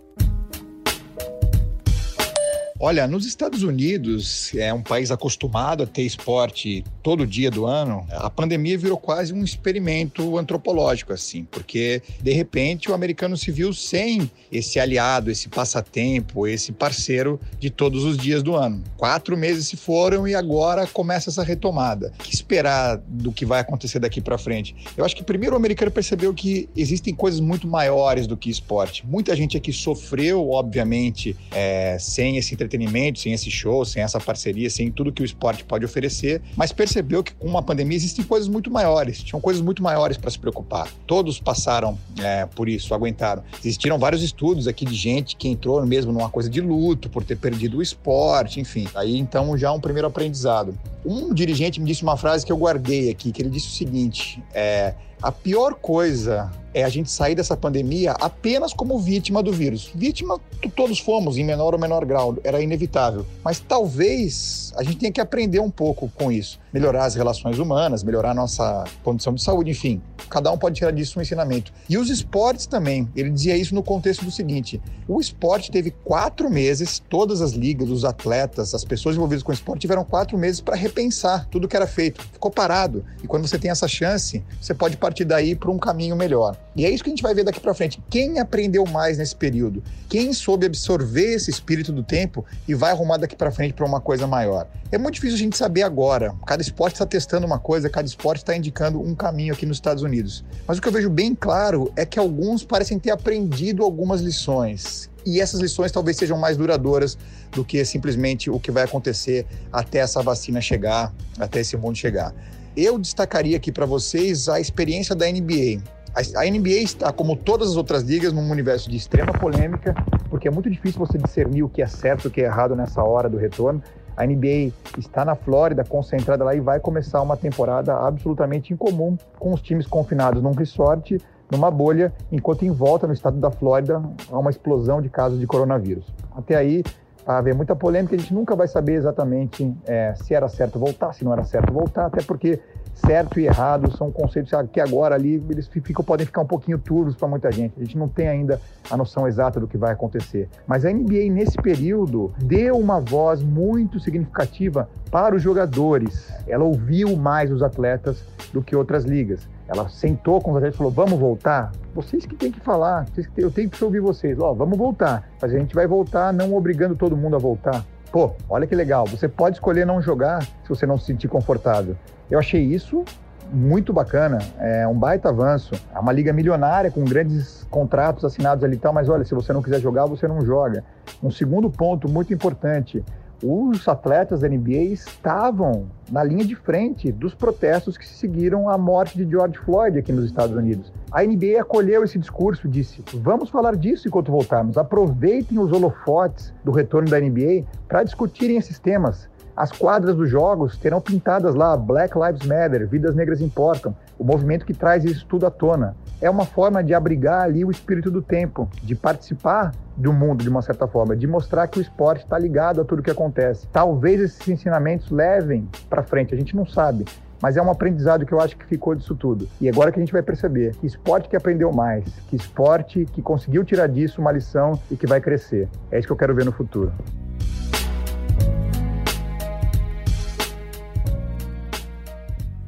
Olha, 2.84 3.06
nos 3.06 3.24
Estados 3.24 3.62
Unidos, 3.62 4.52
é 4.56 4.74
um 4.74 4.82
país 4.82 5.12
acostumado 5.12 5.84
a 5.84 5.86
ter 5.86 6.02
esporte 6.02 6.82
todo 7.00 7.24
dia 7.24 7.48
do 7.48 7.64
ano, 7.64 8.04
a 8.10 8.28
pandemia 8.28 8.76
virou 8.76 8.98
quase 8.98 9.32
um 9.32 9.44
experimento 9.44 10.36
antropológico, 10.36 11.12
assim, 11.12 11.44
porque 11.44 12.02
de 12.20 12.32
repente 12.32 12.90
o 12.90 12.94
americano 12.94 13.36
se 13.36 13.52
viu 13.52 13.72
sem 13.72 14.28
esse 14.50 14.80
aliado, 14.80 15.30
esse 15.30 15.48
passatempo, 15.48 16.44
esse 16.44 16.72
parceiro 16.72 17.38
de 17.56 17.70
todos 17.70 18.02
os 18.02 18.16
dias 18.16 18.42
do 18.42 18.56
ano. 18.56 18.82
Quatro 18.96 19.36
meses 19.36 19.68
se 19.68 19.76
foram 19.76 20.26
e 20.26 20.34
agora 20.34 20.84
começa 20.84 21.30
essa 21.30 21.44
retomada. 21.44 22.12
O 22.18 22.24
que 22.24 22.34
esperar 22.34 22.96
do 23.06 23.30
que 23.30 23.46
vai 23.46 23.60
acontecer 23.60 24.00
daqui 24.00 24.20
para 24.20 24.36
frente? 24.36 24.74
Eu 24.96 25.04
acho 25.04 25.14
que 25.14 25.22
primeiro 25.22 25.54
o 25.54 25.56
americano 25.56 25.92
percebeu 25.92 26.34
que 26.34 26.68
existem 26.74 27.14
coisas 27.14 27.38
muito 27.38 27.64
maiores 27.64 28.26
do 28.26 28.36
que 28.36 28.50
esporte. 28.50 29.06
Muita 29.06 29.36
gente 29.36 29.56
aqui 29.56 29.72
sofreu, 29.72 30.50
obviamente, 30.50 31.36
é, 31.52 31.96
sem 32.00 32.38
esse 32.38 32.52
entretenimento 32.52 32.71
entretenimento, 32.72 33.20
sem 33.20 33.32
esse 33.32 33.50
show, 33.50 33.84
sem 33.84 34.02
essa 34.02 34.18
parceria, 34.18 34.70
sem 34.70 34.90
tudo 34.90 35.12
que 35.12 35.22
o 35.22 35.24
esporte 35.24 35.64
pode 35.64 35.84
oferecer, 35.84 36.40
mas 36.56 36.72
percebeu 36.72 37.22
que 37.22 37.34
com 37.34 37.46
uma 37.46 37.62
pandemia 37.62 37.96
existem 37.96 38.24
coisas 38.24 38.48
muito 38.48 38.70
maiores, 38.70 39.22
tinham 39.22 39.40
coisas 39.40 39.62
muito 39.62 39.82
maiores 39.82 40.16
para 40.16 40.30
se 40.30 40.38
preocupar. 40.38 40.88
Todos 41.06 41.38
passaram 41.38 41.98
é, 42.18 42.46
por 42.46 42.68
isso, 42.68 42.94
aguentaram. 42.94 43.42
Existiram 43.64 43.98
vários 43.98 44.22
estudos 44.22 44.66
aqui 44.66 44.84
de 44.84 44.94
gente 44.94 45.36
que 45.36 45.48
entrou 45.48 45.84
mesmo 45.84 46.12
numa 46.12 46.30
coisa 46.30 46.48
de 46.48 46.60
luto 46.60 47.08
por 47.08 47.24
ter 47.24 47.36
perdido 47.36 47.78
o 47.78 47.82
esporte, 47.82 48.60
enfim. 48.60 48.88
Aí 48.94 49.18
então 49.18 49.56
já 49.58 49.72
um 49.72 49.80
primeiro 49.80 50.08
aprendizado. 50.08 50.74
Um 51.04 51.34
dirigente 51.34 51.80
me 51.80 51.86
disse 51.86 52.02
uma 52.02 52.16
frase 52.16 52.46
que 52.46 52.52
eu 52.52 52.56
guardei 52.56 53.10
aqui, 53.10 53.32
que 53.32 53.42
ele 53.42 53.50
disse 53.50 53.68
o 53.68 53.72
seguinte: 53.72 54.42
é, 54.54 54.94
a 55.20 55.30
pior 55.30 55.74
coisa 55.74 56.50
é 56.74 56.84
a 56.84 56.88
gente 56.88 57.10
sair 57.10 57.34
dessa 57.34 57.56
pandemia 57.56 58.12
apenas 58.12 58.72
como 58.72 58.98
vítima 58.98 59.42
do 59.42 59.52
vírus. 59.52 59.90
Vítima, 59.94 60.40
todos 60.74 60.98
fomos, 60.98 61.36
em 61.36 61.44
menor 61.44 61.74
ou 61.74 61.80
menor 61.80 62.04
grau, 62.04 62.36
era 62.42 62.62
inevitável. 62.62 63.26
Mas 63.44 63.60
talvez 63.60 64.72
a 64.76 64.82
gente 64.82 64.96
tenha 64.96 65.12
que 65.12 65.20
aprender 65.20 65.60
um 65.60 65.70
pouco 65.70 66.10
com 66.14 66.30
isso. 66.30 66.58
Melhorar 66.72 67.04
as 67.04 67.14
relações 67.14 67.58
humanas, 67.58 68.02
melhorar 68.02 68.30
a 68.30 68.34
nossa 68.34 68.84
condição 69.02 69.34
de 69.34 69.42
saúde, 69.42 69.70
enfim. 69.70 70.00
Cada 70.28 70.50
um 70.50 70.56
pode 70.56 70.76
tirar 70.76 70.92
disso 70.92 71.18
um 71.18 71.22
ensinamento. 71.22 71.72
E 71.88 71.98
os 71.98 72.08
esportes 72.08 72.66
também. 72.66 73.08
Ele 73.14 73.30
dizia 73.30 73.56
isso 73.56 73.74
no 73.74 73.82
contexto 73.82 74.24
do 74.24 74.30
seguinte: 74.30 74.80
o 75.06 75.20
esporte 75.20 75.70
teve 75.70 75.90
quatro 75.90 76.48
meses, 76.48 77.02
todas 77.10 77.42
as 77.42 77.52
ligas, 77.52 77.90
os 77.90 78.04
atletas, 78.04 78.74
as 78.74 78.84
pessoas 78.84 79.16
envolvidas 79.16 79.42
com 79.42 79.52
o 79.52 79.54
esporte 79.54 79.82
tiveram 79.82 80.04
quatro 80.04 80.38
meses 80.38 80.60
para 80.60 80.76
repensar 80.76 81.46
tudo 81.50 81.68
que 81.68 81.76
era 81.76 81.86
feito. 81.86 82.22
Ficou 82.32 82.50
parado. 82.50 83.04
E 83.22 83.26
quando 83.26 83.46
você 83.46 83.58
tem 83.58 83.70
essa 83.70 83.88
chance, 83.88 84.42
você 84.60 84.72
pode 84.72 84.96
partir 84.96 85.24
daí 85.24 85.54
para 85.54 85.70
um 85.70 85.78
caminho 85.78 86.16
melhor. 86.16 86.56
E 86.74 86.86
é 86.86 86.90
isso 86.90 87.04
que 87.04 87.10
a 87.10 87.12
gente 87.12 87.22
vai 87.22 87.34
ver 87.34 87.44
daqui 87.44 87.60
para 87.60 87.74
frente. 87.74 88.02
Quem 88.08 88.38
aprendeu 88.38 88.86
mais 88.86 89.18
nesse 89.18 89.36
período? 89.36 89.82
Quem 90.08 90.32
soube 90.32 90.64
absorver 90.64 91.34
esse 91.34 91.50
espírito 91.50 91.92
do 91.92 92.02
tempo 92.02 92.44
e 92.66 92.74
vai 92.74 92.92
arrumar 92.92 93.18
daqui 93.18 93.36
para 93.36 93.50
frente 93.50 93.74
para 93.74 93.84
uma 93.84 94.00
coisa 94.00 94.26
maior? 94.26 94.66
É 94.90 94.96
muito 94.96 95.14
difícil 95.14 95.36
a 95.36 95.38
gente 95.38 95.56
saber 95.56 95.82
agora. 95.82 96.34
Cada 96.46 96.62
esporte 96.62 96.94
está 96.94 97.04
testando 97.04 97.46
uma 97.46 97.58
coisa, 97.58 97.90
cada 97.90 98.06
esporte 98.06 98.38
está 98.38 98.56
indicando 98.56 99.00
um 99.00 99.14
caminho 99.14 99.52
aqui 99.52 99.66
nos 99.66 99.76
Estados 99.76 100.02
Unidos. 100.02 100.44
Mas 100.66 100.78
o 100.78 100.82
que 100.82 100.88
eu 100.88 100.92
vejo 100.92 101.10
bem 101.10 101.34
claro 101.34 101.92
é 101.94 102.06
que 102.06 102.18
alguns 102.18 102.64
parecem 102.64 102.98
ter 102.98 103.10
aprendido 103.10 103.82
algumas 103.82 104.22
lições. 104.22 105.10
E 105.26 105.40
essas 105.40 105.60
lições 105.60 105.92
talvez 105.92 106.16
sejam 106.16 106.38
mais 106.38 106.56
duradouras 106.56 107.18
do 107.52 107.64
que 107.64 107.84
simplesmente 107.84 108.50
o 108.50 108.58
que 108.58 108.70
vai 108.70 108.84
acontecer 108.84 109.46
até 109.70 109.98
essa 109.98 110.22
vacina 110.22 110.60
chegar, 110.60 111.12
até 111.38 111.60
esse 111.60 111.76
mundo 111.76 111.96
chegar. 111.96 112.34
Eu 112.74 112.98
destacaria 112.98 113.56
aqui 113.56 113.70
para 113.70 113.84
vocês 113.84 114.48
a 114.48 114.58
experiência 114.58 115.14
da 115.14 115.30
NBA. 115.30 115.82
A 116.14 116.44
NBA 116.44 116.82
está, 116.82 117.10
como 117.10 117.34
todas 117.34 117.70
as 117.70 117.76
outras 117.76 118.02
ligas, 118.02 118.34
num 118.34 118.50
universo 118.50 118.90
de 118.90 118.96
extrema 118.98 119.32
polêmica, 119.32 119.94
porque 120.28 120.46
é 120.46 120.50
muito 120.50 120.68
difícil 120.68 120.98
você 120.98 121.16
discernir 121.16 121.62
o 121.62 121.70
que 121.70 121.80
é 121.80 121.86
certo 121.86 122.24
e 122.24 122.28
o 122.28 122.30
que 122.30 122.42
é 122.42 122.44
errado 122.44 122.76
nessa 122.76 123.02
hora 123.02 123.30
do 123.30 123.38
retorno. 123.38 123.82
A 124.14 124.26
NBA 124.26 124.72
está 124.98 125.24
na 125.24 125.34
Flórida, 125.34 125.82
concentrada 125.84 126.44
lá, 126.44 126.54
e 126.54 126.60
vai 126.60 126.78
começar 126.80 127.22
uma 127.22 127.34
temporada 127.34 127.96
absolutamente 127.96 128.74
incomum, 128.74 129.16
com 129.38 129.54
os 129.54 129.62
times 129.62 129.86
confinados 129.86 130.42
num 130.42 130.52
resort, 130.52 131.18
numa 131.50 131.70
bolha, 131.70 132.12
enquanto 132.30 132.64
em 132.66 132.70
volta, 132.70 133.06
no 133.06 133.14
estado 133.14 133.38
da 133.38 133.50
Flórida, 133.50 134.02
há 134.30 134.38
uma 134.38 134.50
explosão 134.50 135.00
de 135.00 135.08
casos 135.08 135.40
de 135.40 135.46
coronavírus. 135.46 136.04
Até 136.36 136.56
aí, 136.56 136.84
vai 137.24 137.36
haver 137.36 137.54
muita 137.54 137.74
polêmica, 137.74 138.14
a 138.14 138.18
gente 138.18 138.34
nunca 138.34 138.54
vai 138.54 138.68
saber 138.68 138.94
exatamente 138.94 139.74
é, 139.86 140.14
se 140.14 140.34
era 140.34 140.48
certo 140.48 140.78
voltar, 140.78 141.14
se 141.14 141.24
não 141.24 141.32
era 141.32 141.44
certo 141.44 141.72
voltar, 141.72 142.06
até 142.06 142.22
porque 142.22 142.60
certo 142.94 143.40
e 143.40 143.46
errado 143.46 143.96
são 143.96 144.10
conceitos 144.10 144.52
que 144.72 144.80
agora 144.80 145.14
ali 145.14 145.42
eles 145.48 145.66
ficam, 145.66 146.04
podem 146.04 146.26
ficar 146.26 146.42
um 146.42 146.46
pouquinho 146.46 146.78
turvos 146.78 147.14
para 147.14 147.28
muita 147.28 147.50
gente. 147.50 147.74
A 147.76 147.80
gente 147.80 147.96
não 147.96 148.08
tem 148.08 148.28
ainda 148.28 148.60
a 148.90 148.96
noção 148.96 149.26
exata 149.26 149.58
do 149.58 149.66
que 149.66 149.76
vai 149.76 149.92
acontecer. 149.92 150.48
Mas 150.66 150.84
a 150.84 150.92
NBA 150.92 151.30
nesse 151.30 151.56
período 151.56 152.32
deu 152.38 152.76
uma 152.76 153.00
voz 153.00 153.42
muito 153.42 153.98
significativa 153.98 154.88
para 155.10 155.34
os 155.34 155.42
jogadores. 155.42 156.32
Ela 156.46 156.64
ouviu 156.64 157.16
mais 157.16 157.50
os 157.50 157.62
atletas 157.62 158.24
do 158.52 158.62
que 158.62 158.76
outras 158.76 159.04
ligas. 159.04 159.48
Ela 159.66 159.88
sentou 159.88 160.40
com 160.40 160.50
os 160.50 160.56
atletas 160.56 160.74
e 160.74 160.78
falou: 160.78 160.92
"Vamos 160.92 161.18
voltar? 161.18 161.72
Vocês 161.94 162.24
que 162.26 162.34
têm 162.34 162.50
que 162.50 162.60
falar, 162.60 163.06
eu 163.36 163.50
tenho 163.50 163.68
que 163.68 163.84
ouvir 163.84 164.00
vocês. 164.00 164.38
Ó, 164.38 164.52
vamos 164.52 164.78
voltar. 164.78 165.28
Mas 165.40 165.52
a 165.54 165.58
gente 165.58 165.74
vai 165.74 165.86
voltar 165.86 166.32
não 166.32 166.54
obrigando 166.54 166.96
todo 166.96 167.16
mundo 167.16 167.36
a 167.36 167.38
voltar. 167.38 167.84
Pô, 168.12 168.32
olha 168.48 168.66
que 168.66 168.74
legal. 168.74 169.06
Você 169.06 169.26
pode 169.26 169.56
escolher 169.56 169.86
não 169.86 170.02
jogar 170.02 170.42
se 170.42 170.68
você 170.68 170.84
não 170.84 170.98
se 170.98 171.06
sentir 171.06 171.28
confortável. 171.28 171.96
Eu 172.32 172.38
achei 172.38 172.62
isso 172.62 173.04
muito 173.52 173.92
bacana, 173.92 174.38
é 174.58 174.88
um 174.88 174.94
baita 174.94 175.28
avanço. 175.28 175.74
É 175.94 175.98
uma 175.98 176.10
liga 176.10 176.32
milionária 176.32 176.90
com 176.90 177.04
grandes 177.04 177.66
contratos 177.70 178.24
assinados 178.24 178.64
ali 178.64 178.76
e 178.76 178.78
tal, 178.78 178.90
mas 178.90 179.06
olha, 179.10 179.22
se 179.22 179.34
você 179.34 179.52
não 179.52 179.60
quiser 179.60 179.80
jogar, 179.80 180.06
você 180.06 180.26
não 180.26 180.40
joga. 180.40 180.82
Um 181.22 181.30
segundo 181.30 181.68
ponto 181.68 182.08
muito 182.08 182.32
importante, 182.32 183.04
os 183.42 183.86
atletas 183.86 184.40
da 184.40 184.48
NBA 184.48 184.92
estavam 184.94 185.86
na 186.10 186.24
linha 186.24 186.44
de 186.44 186.56
frente 186.56 187.12
dos 187.12 187.34
protestos 187.34 187.98
que 187.98 188.06
seguiram 188.06 188.66
a 188.70 188.78
morte 188.78 189.18
de 189.18 189.30
George 189.30 189.58
Floyd 189.58 189.98
aqui 189.98 190.10
nos 190.10 190.24
Estados 190.24 190.56
Unidos. 190.56 190.90
A 191.10 191.22
NBA 191.22 191.60
acolheu 191.60 192.02
esse 192.02 192.18
discurso, 192.18 192.66
disse: 192.66 193.04
vamos 193.12 193.50
falar 193.50 193.76
disso 193.76 194.08
enquanto 194.08 194.32
voltarmos. 194.32 194.78
Aproveitem 194.78 195.58
os 195.58 195.70
holofotes 195.70 196.54
do 196.64 196.70
retorno 196.70 197.10
da 197.10 197.20
NBA 197.20 197.64
para 197.86 198.02
discutirem 198.02 198.56
esses 198.56 198.78
temas. 198.78 199.28
As 199.54 199.70
quadras 199.70 200.16
dos 200.16 200.30
jogos 200.30 200.78
terão 200.78 200.98
pintadas 200.98 201.54
lá 201.54 201.76
Black 201.76 202.14
Lives 202.18 202.46
Matter, 202.46 202.88
Vidas 202.88 203.14
Negras 203.14 203.40
Importam, 203.42 203.94
o 204.18 204.24
movimento 204.24 204.64
que 204.64 204.72
traz 204.72 205.04
isso 205.04 205.26
tudo 205.26 205.46
à 205.46 205.50
tona. 205.50 205.94
É 206.22 206.30
uma 206.30 206.46
forma 206.46 206.82
de 206.82 206.94
abrigar 206.94 207.42
ali 207.42 207.62
o 207.62 207.70
espírito 207.70 208.10
do 208.10 208.22
tempo, 208.22 208.66
de 208.82 208.94
participar 208.94 209.72
do 209.94 210.10
mundo 210.10 210.42
de 210.42 210.48
uma 210.48 210.62
certa 210.62 210.86
forma, 210.86 211.14
de 211.14 211.26
mostrar 211.26 211.66
que 211.66 211.78
o 211.78 211.82
esporte 211.82 212.24
está 212.24 212.38
ligado 212.38 212.80
a 212.80 212.84
tudo 212.84 213.02
que 213.02 213.10
acontece. 213.10 213.66
Talvez 213.70 214.20
esses 214.22 214.48
ensinamentos 214.48 215.10
levem 215.10 215.68
para 215.90 216.02
frente, 216.02 216.34
a 216.34 216.38
gente 216.38 216.56
não 216.56 216.64
sabe, 216.64 217.04
mas 217.42 217.56
é 217.58 217.62
um 217.62 217.70
aprendizado 217.70 218.24
que 218.24 218.32
eu 218.32 218.40
acho 218.40 218.56
que 218.56 218.64
ficou 218.64 218.94
disso 218.94 219.14
tudo. 219.14 219.46
E 219.60 219.68
agora 219.68 219.92
que 219.92 219.98
a 219.98 220.02
gente 220.02 220.12
vai 220.12 220.22
perceber 220.22 220.74
que 220.76 220.86
esporte 220.86 221.28
que 221.28 221.36
aprendeu 221.36 221.70
mais, 221.72 222.04
que 222.30 222.36
esporte 222.36 223.04
que 223.04 223.20
conseguiu 223.20 223.64
tirar 223.64 223.88
disso 223.88 224.18
uma 224.20 224.32
lição 224.32 224.80
e 224.90 224.96
que 224.96 225.06
vai 225.06 225.20
crescer. 225.20 225.68
É 225.90 225.98
isso 225.98 226.06
que 226.06 226.12
eu 226.12 226.16
quero 226.16 226.34
ver 226.34 226.46
no 226.46 226.52
futuro. 226.52 226.90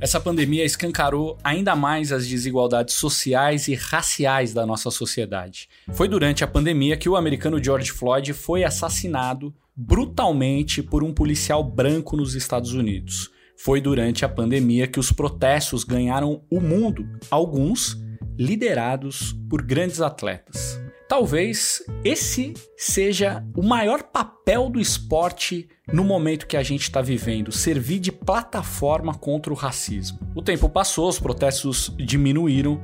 Essa 0.05 0.21
pandemia 0.21 0.67
escancarou 0.67 1.39
ainda 1.43 1.75
mais 1.75 2.13
as 2.13 2.29
desigualdades 2.29 2.95
sociais 2.95 3.69
e 3.69 3.75
raciais 3.75 4.53
da 4.53 4.67
nossa 4.67 4.91
sociedade. 4.91 5.67
Foi 5.95 6.07
durante 6.07 6.45
a 6.45 6.47
pandemia 6.47 6.95
que 6.95 7.09
o 7.09 7.17
americano 7.17 7.59
George 7.65 7.91
Floyd 7.91 8.35
foi 8.35 8.65
assassinado 8.65 9.55
brutalmente 9.75 10.83
por 10.83 11.03
um 11.03 11.11
policial 11.11 11.65
branco 11.65 12.19
nos 12.19 12.35
Estados 12.35 12.75
Unidos. 12.75 13.31
Foi 13.57 13.81
durante 13.81 14.27
a 14.27 14.29
pandemia 14.29 14.87
que 14.87 15.01
os 15.01 15.11
protestos 15.11 15.85
ganharam 15.85 16.43
o 16.51 16.61
mundo, 16.61 17.09
alguns 17.31 17.97
liderados 18.39 19.35
por 19.49 19.63
grandes 19.63 20.03
atletas. 20.03 20.84
Talvez 21.07 21.83
esse 22.03 22.55
seja 22.77 23.45
o 23.55 23.63
maior 23.63 24.05
papel 24.05 24.71
do 24.71 24.81
esporte 24.81 25.69
no 25.93 26.03
momento 26.03 26.47
que 26.47 26.57
a 26.57 26.63
gente 26.63 26.83
está 26.83 27.03
vivendo, 27.03 27.53
servir 27.53 27.99
de 27.99 28.11
plataforma 28.11 29.15
contra 29.15 29.53
o 29.53 29.57
racismo. 29.57 30.19
O 30.35 30.41
tempo 30.41 30.69
passou, 30.69 31.09
os 31.09 31.19
protestos 31.19 31.95
diminuíram, 31.99 32.81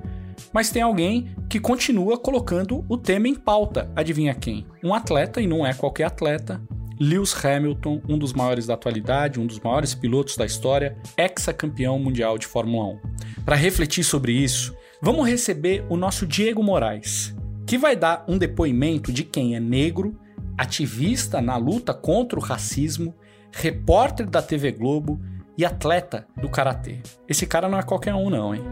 mas 0.52 0.70
tem 0.70 0.82
alguém 0.82 1.34
que 1.48 1.58
continua 1.58 2.18
colocando 2.18 2.84
o 2.88 2.98
tema 2.98 3.26
em 3.26 3.34
pauta. 3.34 3.90
Adivinha 3.96 4.34
quem? 4.34 4.66
Um 4.84 4.92
atleta, 4.92 5.40
e 5.40 5.46
não 5.46 5.66
é 5.66 5.72
qualquer 5.72 6.04
atleta, 6.04 6.60
Lewis 7.00 7.34
Hamilton, 7.42 8.02
um 8.06 8.18
dos 8.18 8.34
maiores 8.34 8.66
da 8.66 8.74
atualidade, 8.74 9.40
um 9.40 9.46
dos 9.46 9.58
maiores 9.58 9.94
pilotos 9.94 10.36
da 10.36 10.44
história, 10.44 10.94
ex-campeão 11.16 11.98
mundial 11.98 12.36
de 12.36 12.46
Fórmula 12.46 12.84
1. 12.84 13.00
Para 13.46 13.56
refletir 13.56 14.04
sobre 14.04 14.32
isso, 14.32 14.76
vamos 15.00 15.26
receber 15.26 15.82
o 15.88 15.96
nosso 15.96 16.26
Diego 16.26 16.62
Moraes 16.62 17.34
que 17.70 17.78
vai 17.78 17.94
dar 17.94 18.24
um 18.26 18.36
depoimento 18.36 19.12
de 19.12 19.22
quem 19.22 19.54
é 19.54 19.60
negro, 19.60 20.18
ativista 20.58 21.40
na 21.40 21.56
luta 21.56 21.94
contra 21.94 22.36
o 22.36 22.42
racismo, 22.42 23.14
repórter 23.52 24.28
da 24.28 24.42
TV 24.42 24.72
Globo 24.72 25.20
e 25.56 25.64
atleta 25.64 26.26
do 26.42 26.48
karatê. 26.48 26.98
Esse 27.28 27.46
cara 27.46 27.68
não 27.68 27.78
é 27.78 27.82
qualquer 27.84 28.12
um, 28.12 28.28
não, 28.28 28.52
hein? 28.52 28.62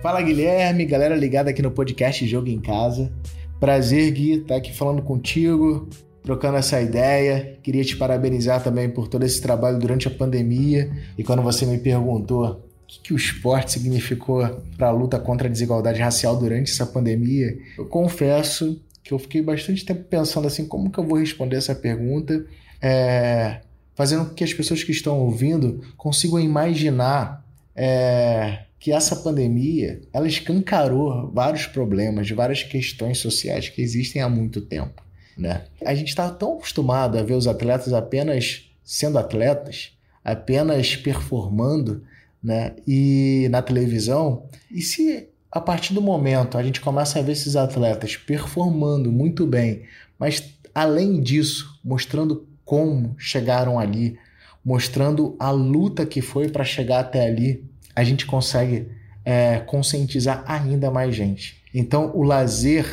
Fala 0.00 0.22
Guilherme, 0.22 0.84
galera 0.84 1.16
ligada 1.16 1.50
aqui 1.50 1.60
no 1.60 1.72
podcast 1.72 2.24
Jogo 2.24 2.46
em 2.46 2.60
Casa. 2.60 3.12
Prazer, 3.58 4.12
Gui, 4.12 4.34
estar 4.34 4.46
tá 4.46 4.56
aqui 4.58 4.72
falando 4.72 5.02
contigo, 5.02 5.88
trocando 6.22 6.56
essa 6.56 6.80
ideia. 6.80 7.58
Queria 7.64 7.82
te 7.82 7.96
parabenizar 7.96 8.62
também 8.62 8.88
por 8.88 9.08
todo 9.08 9.24
esse 9.24 9.42
trabalho 9.42 9.80
durante 9.80 10.06
a 10.06 10.10
pandemia. 10.12 10.88
E 11.18 11.24
quando 11.24 11.42
você 11.42 11.66
me 11.66 11.78
perguntou 11.78 12.69
que, 12.90 13.00
que 13.00 13.14
o 13.14 13.16
esporte 13.16 13.72
significou 13.72 14.44
para 14.76 14.88
a 14.88 14.90
luta 14.90 15.18
contra 15.18 15.46
a 15.46 15.50
desigualdade 15.50 16.00
racial 16.00 16.36
durante 16.36 16.72
essa 16.72 16.84
pandemia, 16.84 17.56
eu 17.78 17.86
confesso 17.86 18.82
que 19.04 19.12
eu 19.14 19.18
fiquei 19.18 19.40
bastante 19.40 19.84
tempo 19.84 20.02
pensando 20.04 20.48
assim, 20.48 20.66
como 20.66 20.90
que 20.90 20.98
eu 20.98 21.06
vou 21.06 21.18
responder 21.18 21.56
essa 21.56 21.74
pergunta, 21.74 22.44
é, 22.82 23.60
fazendo 23.94 24.26
com 24.26 24.34
que 24.34 24.42
as 24.42 24.52
pessoas 24.52 24.82
que 24.82 24.90
estão 24.90 25.20
ouvindo 25.20 25.84
consigam 25.96 26.40
imaginar 26.40 27.46
é, 27.76 28.64
que 28.78 28.92
essa 28.92 29.14
pandemia 29.14 30.00
ela 30.12 30.26
escancarou 30.26 31.30
vários 31.32 31.66
problemas, 31.66 32.28
várias 32.30 32.64
questões 32.64 33.18
sociais 33.18 33.68
que 33.68 33.80
existem 33.80 34.20
há 34.20 34.28
muito 34.28 34.60
tempo. 34.60 35.02
Né? 35.38 35.62
A 35.84 35.94
gente 35.94 36.08
está 36.08 36.28
tão 36.28 36.54
acostumado 36.54 37.16
a 37.16 37.22
ver 37.22 37.34
os 37.34 37.46
atletas 37.46 37.92
apenas 37.92 38.68
sendo 38.82 39.16
atletas, 39.16 39.92
apenas 40.24 40.96
performando, 40.96 42.02
né? 42.42 42.74
E 42.86 43.48
na 43.50 43.62
televisão, 43.62 44.44
e 44.70 44.80
se 44.80 45.28
a 45.50 45.60
partir 45.60 45.92
do 45.92 46.00
momento 46.00 46.56
a 46.56 46.62
gente 46.62 46.80
começa 46.80 47.18
a 47.18 47.22
ver 47.22 47.32
esses 47.32 47.56
atletas 47.56 48.16
performando 48.16 49.10
muito 49.10 49.46
bem, 49.46 49.82
mas 50.18 50.54
além 50.74 51.20
disso, 51.20 51.78
mostrando 51.84 52.46
como 52.64 53.14
chegaram 53.18 53.78
ali, 53.78 54.16
mostrando 54.64 55.34
a 55.38 55.50
luta 55.50 56.06
que 56.06 56.20
foi 56.20 56.48
para 56.48 56.64
chegar 56.64 57.00
até 57.00 57.26
ali, 57.26 57.64
a 57.96 58.04
gente 58.04 58.26
consegue 58.26 58.88
é, 59.24 59.58
conscientizar 59.58 60.44
ainda 60.46 60.90
mais 60.90 61.14
gente. 61.14 61.60
Então, 61.74 62.12
o 62.14 62.22
lazer 62.22 62.86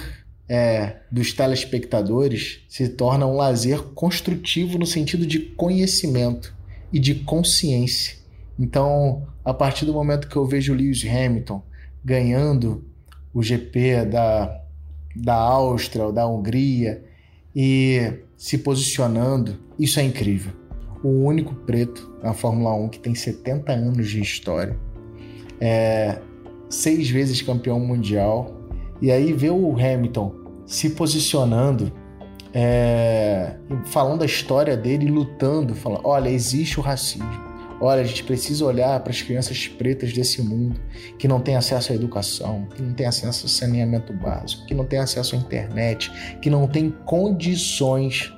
é, 0.50 0.98
dos 1.12 1.34
telespectadores 1.34 2.62
se 2.70 2.88
torna 2.90 3.26
um 3.26 3.36
lazer 3.36 3.82
construtivo 3.94 4.78
no 4.78 4.86
sentido 4.86 5.26
de 5.26 5.40
conhecimento 5.40 6.56
e 6.92 7.00
de 7.00 7.16
consciência. 7.16 8.18
Então, 8.58 9.28
a 9.48 9.54
partir 9.54 9.86
do 9.86 9.94
momento 9.94 10.28
que 10.28 10.36
eu 10.36 10.46
vejo 10.46 10.74
Lewis 10.74 11.06
Hamilton 11.06 11.64
ganhando 12.04 12.84
o 13.34 13.42
GP 13.42 14.04
da, 14.04 14.62
da 15.16 15.36
Áustria 15.36 16.04
ou 16.04 16.12
da 16.12 16.28
Hungria 16.28 17.02
e 17.56 18.12
se 18.36 18.58
posicionando, 18.58 19.58
isso 19.80 20.02
é 20.02 20.04
incrível. 20.04 20.52
O 21.02 21.24
único 21.24 21.56
preto 21.56 22.14
na 22.22 22.34
Fórmula 22.34 22.74
1 22.76 22.90
que 22.90 23.00
tem 23.00 23.16
70 23.16 23.72
anos 23.72 24.10
de 24.10 24.20
história, 24.20 24.78
é 25.62 26.20
seis 26.70 27.10
vezes 27.10 27.42
campeão 27.42 27.80
mundial, 27.80 28.54
e 29.02 29.10
aí 29.10 29.32
ver 29.32 29.52
o 29.52 29.72
Hamilton 29.80 30.36
se 30.66 30.90
posicionando, 30.90 31.90
é, 32.54 33.56
falando 33.86 34.24
a 34.24 34.26
história 34.26 34.76
dele, 34.76 35.10
lutando, 35.10 35.74
falando: 35.74 36.02
olha, 36.04 36.28
existe 36.28 36.82
o 36.82 36.84
racismo. 36.84 37.47
Olha, 37.80 38.02
a 38.02 38.04
gente 38.04 38.24
precisa 38.24 38.66
olhar 38.66 39.00
para 39.02 39.12
as 39.12 39.22
crianças 39.22 39.68
pretas 39.68 40.12
desse 40.12 40.42
mundo 40.42 40.80
que 41.20 41.28
não 41.28 41.40
têm 41.40 41.56
acesso 41.56 41.92
à 41.92 41.96
educação, 41.96 42.68
que 42.76 42.82
não 42.82 42.94
têm 42.94 43.06
acesso 43.06 43.46
ao 43.46 43.50
saneamento 43.50 44.12
básico, 44.14 44.66
que 44.66 44.74
não 44.74 44.84
têm 44.84 45.00
acesso 45.00 45.36
à 45.36 45.38
internet, 45.38 46.12
que 46.42 46.50
não 46.50 46.68
têm 46.68 46.90
condições 47.06 48.34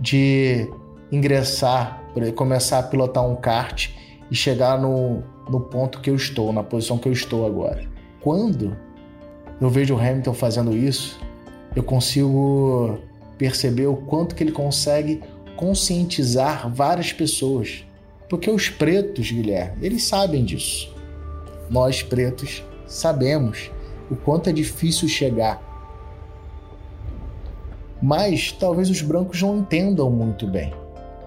de 0.00 0.68
ingressar, 1.10 2.04
começar 2.36 2.78
a 2.78 2.82
pilotar 2.84 3.28
um 3.28 3.34
kart 3.34 3.90
e 4.30 4.34
chegar 4.34 4.80
no, 4.80 5.24
no 5.48 5.60
ponto 5.60 6.00
que 6.00 6.10
eu 6.10 6.14
estou, 6.14 6.52
na 6.52 6.62
posição 6.62 6.98
que 6.98 7.08
eu 7.08 7.12
estou 7.12 7.46
agora. 7.46 7.84
Quando 8.20 8.76
eu 9.60 9.68
vejo 9.68 9.94
o 9.94 9.98
Hamilton 9.98 10.34
fazendo 10.34 10.76
isso, 10.76 11.18
eu 11.74 11.82
consigo 11.82 12.98
perceber 13.36 13.86
o 13.86 13.96
quanto 13.96 14.34
que 14.34 14.44
ele 14.44 14.52
consegue 14.52 15.20
conscientizar 15.56 16.72
várias 16.72 17.12
pessoas. 17.12 17.84
Porque 18.28 18.50
os 18.50 18.68
pretos, 18.68 19.30
Guilherme, 19.30 19.86
eles 19.86 20.04
sabem 20.04 20.44
disso. 20.44 20.94
Nós 21.70 22.02
pretos 22.02 22.62
sabemos 22.86 23.70
o 24.10 24.16
quanto 24.16 24.50
é 24.50 24.52
difícil 24.52 25.08
chegar. 25.08 25.62
Mas 28.00 28.52
talvez 28.52 28.88
os 28.88 29.02
brancos 29.02 29.42
não 29.42 29.58
entendam 29.58 30.10
muito 30.10 30.46
bem. 30.46 30.72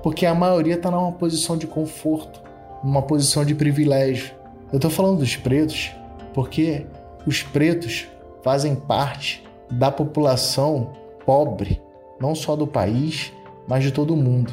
Porque 0.01 0.25
a 0.25 0.33
maioria 0.33 0.75
está 0.75 0.89
numa 0.89 1.11
posição 1.11 1.57
de 1.57 1.67
conforto, 1.67 2.41
numa 2.83 3.01
posição 3.01 3.45
de 3.45 3.53
privilégio. 3.53 4.33
Eu 4.71 4.77
estou 4.77 4.89
falando 4.89 5.19
dos 5.19 5.35
pretos 5.35 5.91
porque 6.33 6.85
os 7.25 7.43
pretos 7.43 8.07
fazem 8.41 8.75
parte 8.75 9.43
da 9.69 9.91
população 9.91 10.91
pobre, 11.25 11.81
não 12.19 12.33
só 12.33 12.55
do 12.55 12.65
país, 12.65 13.31
mas 13.67 13.83
de 13.83 13.91
todo 13.91 14.13
o 14.13 14.17
mundo. 14.17 14.51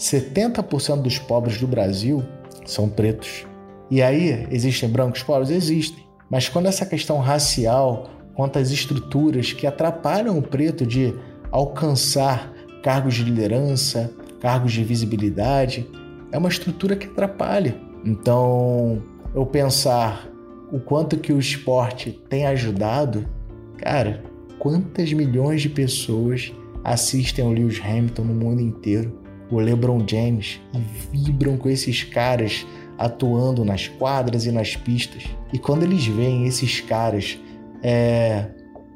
70% 0.00 1.02
dos 1.02 1.18
pobres 1.18 1.58
do 1.58 1.66
Brasil 1.66 2.24
são 2.64 2.88
pretos. 2.88 3.46
E 3.90 4.00
aí, 4.00 4.48
existem 4.50 4.88
brancos 4.88 5.22
pobres? 5.22 5.50
Existem. 5.50 6.02
Mas 6.30 6.48
quando 6.48 6.66
essa 6.66 6.86
questão 6.86 7.18
racial, 7.18 8.08
quanto 8.34 8.58
às 8.58 8.70
estruturas 8.70 9.52
que 9.52 9.66
atrapalham 9.66 10.38
o 10.38 10.42
preto 10.42 10.86
de 10.86 11.14
alcançar 11.50 12.50
cargos 12.82 13.14
de 13.14 13.24
liderança, 13.24 14.10
cargos 14.40 14.72
de 14.72 14.82
visibilidade, 14.82 15.86
é 16.32 16.38
uma 16.38 16.48
estrutura 16.48 16.96
que 16.96 17.06
atrapalha. 17.06 17.76
Então, 18.02 19.02
eu 19.34 19.44
pensar 19.44 20.30
o 20.72 20.80
quanto 20.80 21.18
que 21.18 21.32
o 21.32 21.38
esporte 21.38 22.18
tem 22.30 22.46
ajudado, 22.46 23.28
cara, 23.76 24.22
quantas 24.58 25.12
milhões 25.12 25.60
de 25.60 25.68
pessoas 25.68 26.54
assistem 26.82 27.44
ao 27.44 27.52
Lewis 27.52 27.78
Hamilton 27.84 28.22
no 28.22 28.34
mundo 28.34 28.62
inteiro, 28.62 29.20
o 29.50 29.58
LeBron 29.58 30.04
James, 30.06 30.60
e 30.72 30.78
vibram 31.12 31.56
com 31.56 31.68
esses 31.68 32.04
caras 32.04 32.66
atuando 32.98 33.64
nas 33.64 33.88
quadras 33.88 34.44
e 34.46 34.52
nas 34.52 34.76
pistas. 34.76 35.24
E 35.52 35.58
quando 35.58 35.82
eles 35.82 36.06
veem 36.06 36.46
esses 36.46 36.80
caras 36.80 37.38
é, 37.82 38.46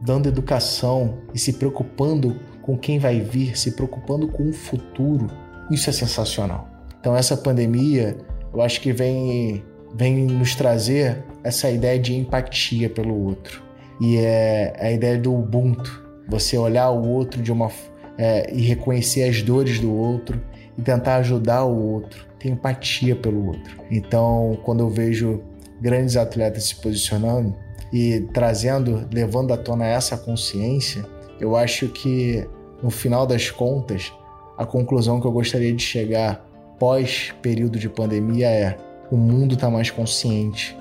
dando 0.00 0.28
educação 0.28 1.18
e 1.32 1.38
se 1.38 1.54
preocupando 1.54 2.38
com 2.62 2.76
quem 2.76 2.98
vai 2.98 3.20
vir, 3.20 3.56
se 3.58 3.72
preocupando 3.72 4.28
com 4.28 4.48
o 4.48 4.52
futuro, 4.52 5.26
isso 5.70 5.88
é 5.88 5.92
sensacional. 5.92 6.68
Então 7.00 7.16
essa 7.16 7.36
pandemia, 7.36 8.16
eu 8.52 8.60
acho 8.60 8.80
que 8.80 8.92
vem 8.92 9.64
vem 9.94 10.26
nos 10.26 10.54
trazer 10.54 11.24
essa 11.44 11.70
ideia 11.70 11.98
de 11.98 12.14
empatia 12.14 12.90
pelo 12.90 13.14
outro. 13.26 13.62
E 14.00 14.16
é 14.16 14.76
a 14.78 14.90
ideia 14.90 15.16
do 15.16 15.32
Ubuntu, 15.32 16.04
você 16.28 16.58
olhar 16.58 16.90
o 16.90 17.08
outro 17.08 17.40
de 17.40 17.52
uma 17.52 17.70
é, 18.18 18.52
e 18.52 18.62
reconhecer 18.62 19.28
as 19.28 19.42
dores 19.42 19.78
do 19.78 19.92
outro 19.92 20.40
e 20.76 20.82
tentar 20.82 21.16
ajudar 21.16 21.64
o 21.64 21.92
outro, 21.92 22.26
ter 22.38 22.48
empatia 22.48 23.14
pelo 23.14 23.46
outro. 23.46 23.76
Então, 23.90 24.58
quando 24.64 24.80
eu 24.80 24.88
vejo 24.88 25.42
grandes 25.80 26.16
atletas 26.16 26.64
se 26.64 26.76
posicionando 26.76 27.54
e 27.92 28.26
trazendo, 28.32 29.06
levando 29.12 29.52
à 29.52 29.56
tona 29.56 29.86
essa 29.86 30.16
consciência, 30.16 31.04
eu 31.40 31.56
acho 31.56 31.88
que 31.88 32.46
no 32.82 32.90
final 32.90 33.26
das 33.26 33.50
contas, 33.50 34.12
a 34.56 34.66
conclusão 34.66 35.20
que 35.20 35.26
eu 35.26 35.32
gostaria 35.32 35.72
de 35.72 35.82
chegar 35.82 36.44
pós 36.78 37.32
período 37.42 37.78
de 37.78 37.88
pandemia 37.88 38.48
é: 38.48 38.76
o 39.10 39.16
mundo 39.16 39.54
está 39.54 39.70
mais 39.70 39.90
consciente 39.90 40.76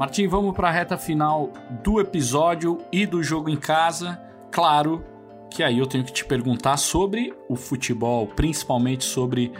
Martim, 0.00 0.26
vamos 0.26 0.56
para 0.56 0.68
a 0.68 0.70
reta 0.70 0.96
final 0.96 1.52
do 1.84 2.00
episódio 2.00 2.78
e 2.90 3.04
do 3.04 3.22
jogo 3.22 3.50
em 3.50 3.56
casa. 3.58 4.18
Claro 4.50 5.04
que 5.50 5.62
aí 5.62 5.78
eu 5.78 5.86
tenho 5.86 6.02
que 6.02 6.10
te 6.10 6.24
perguntar 6.24 6.78
sobre 6.78 7.34
o 7.50 7.54
futebol, 7.54 8.26
principalmente 8.28 9.04
sobre 9.04 9.52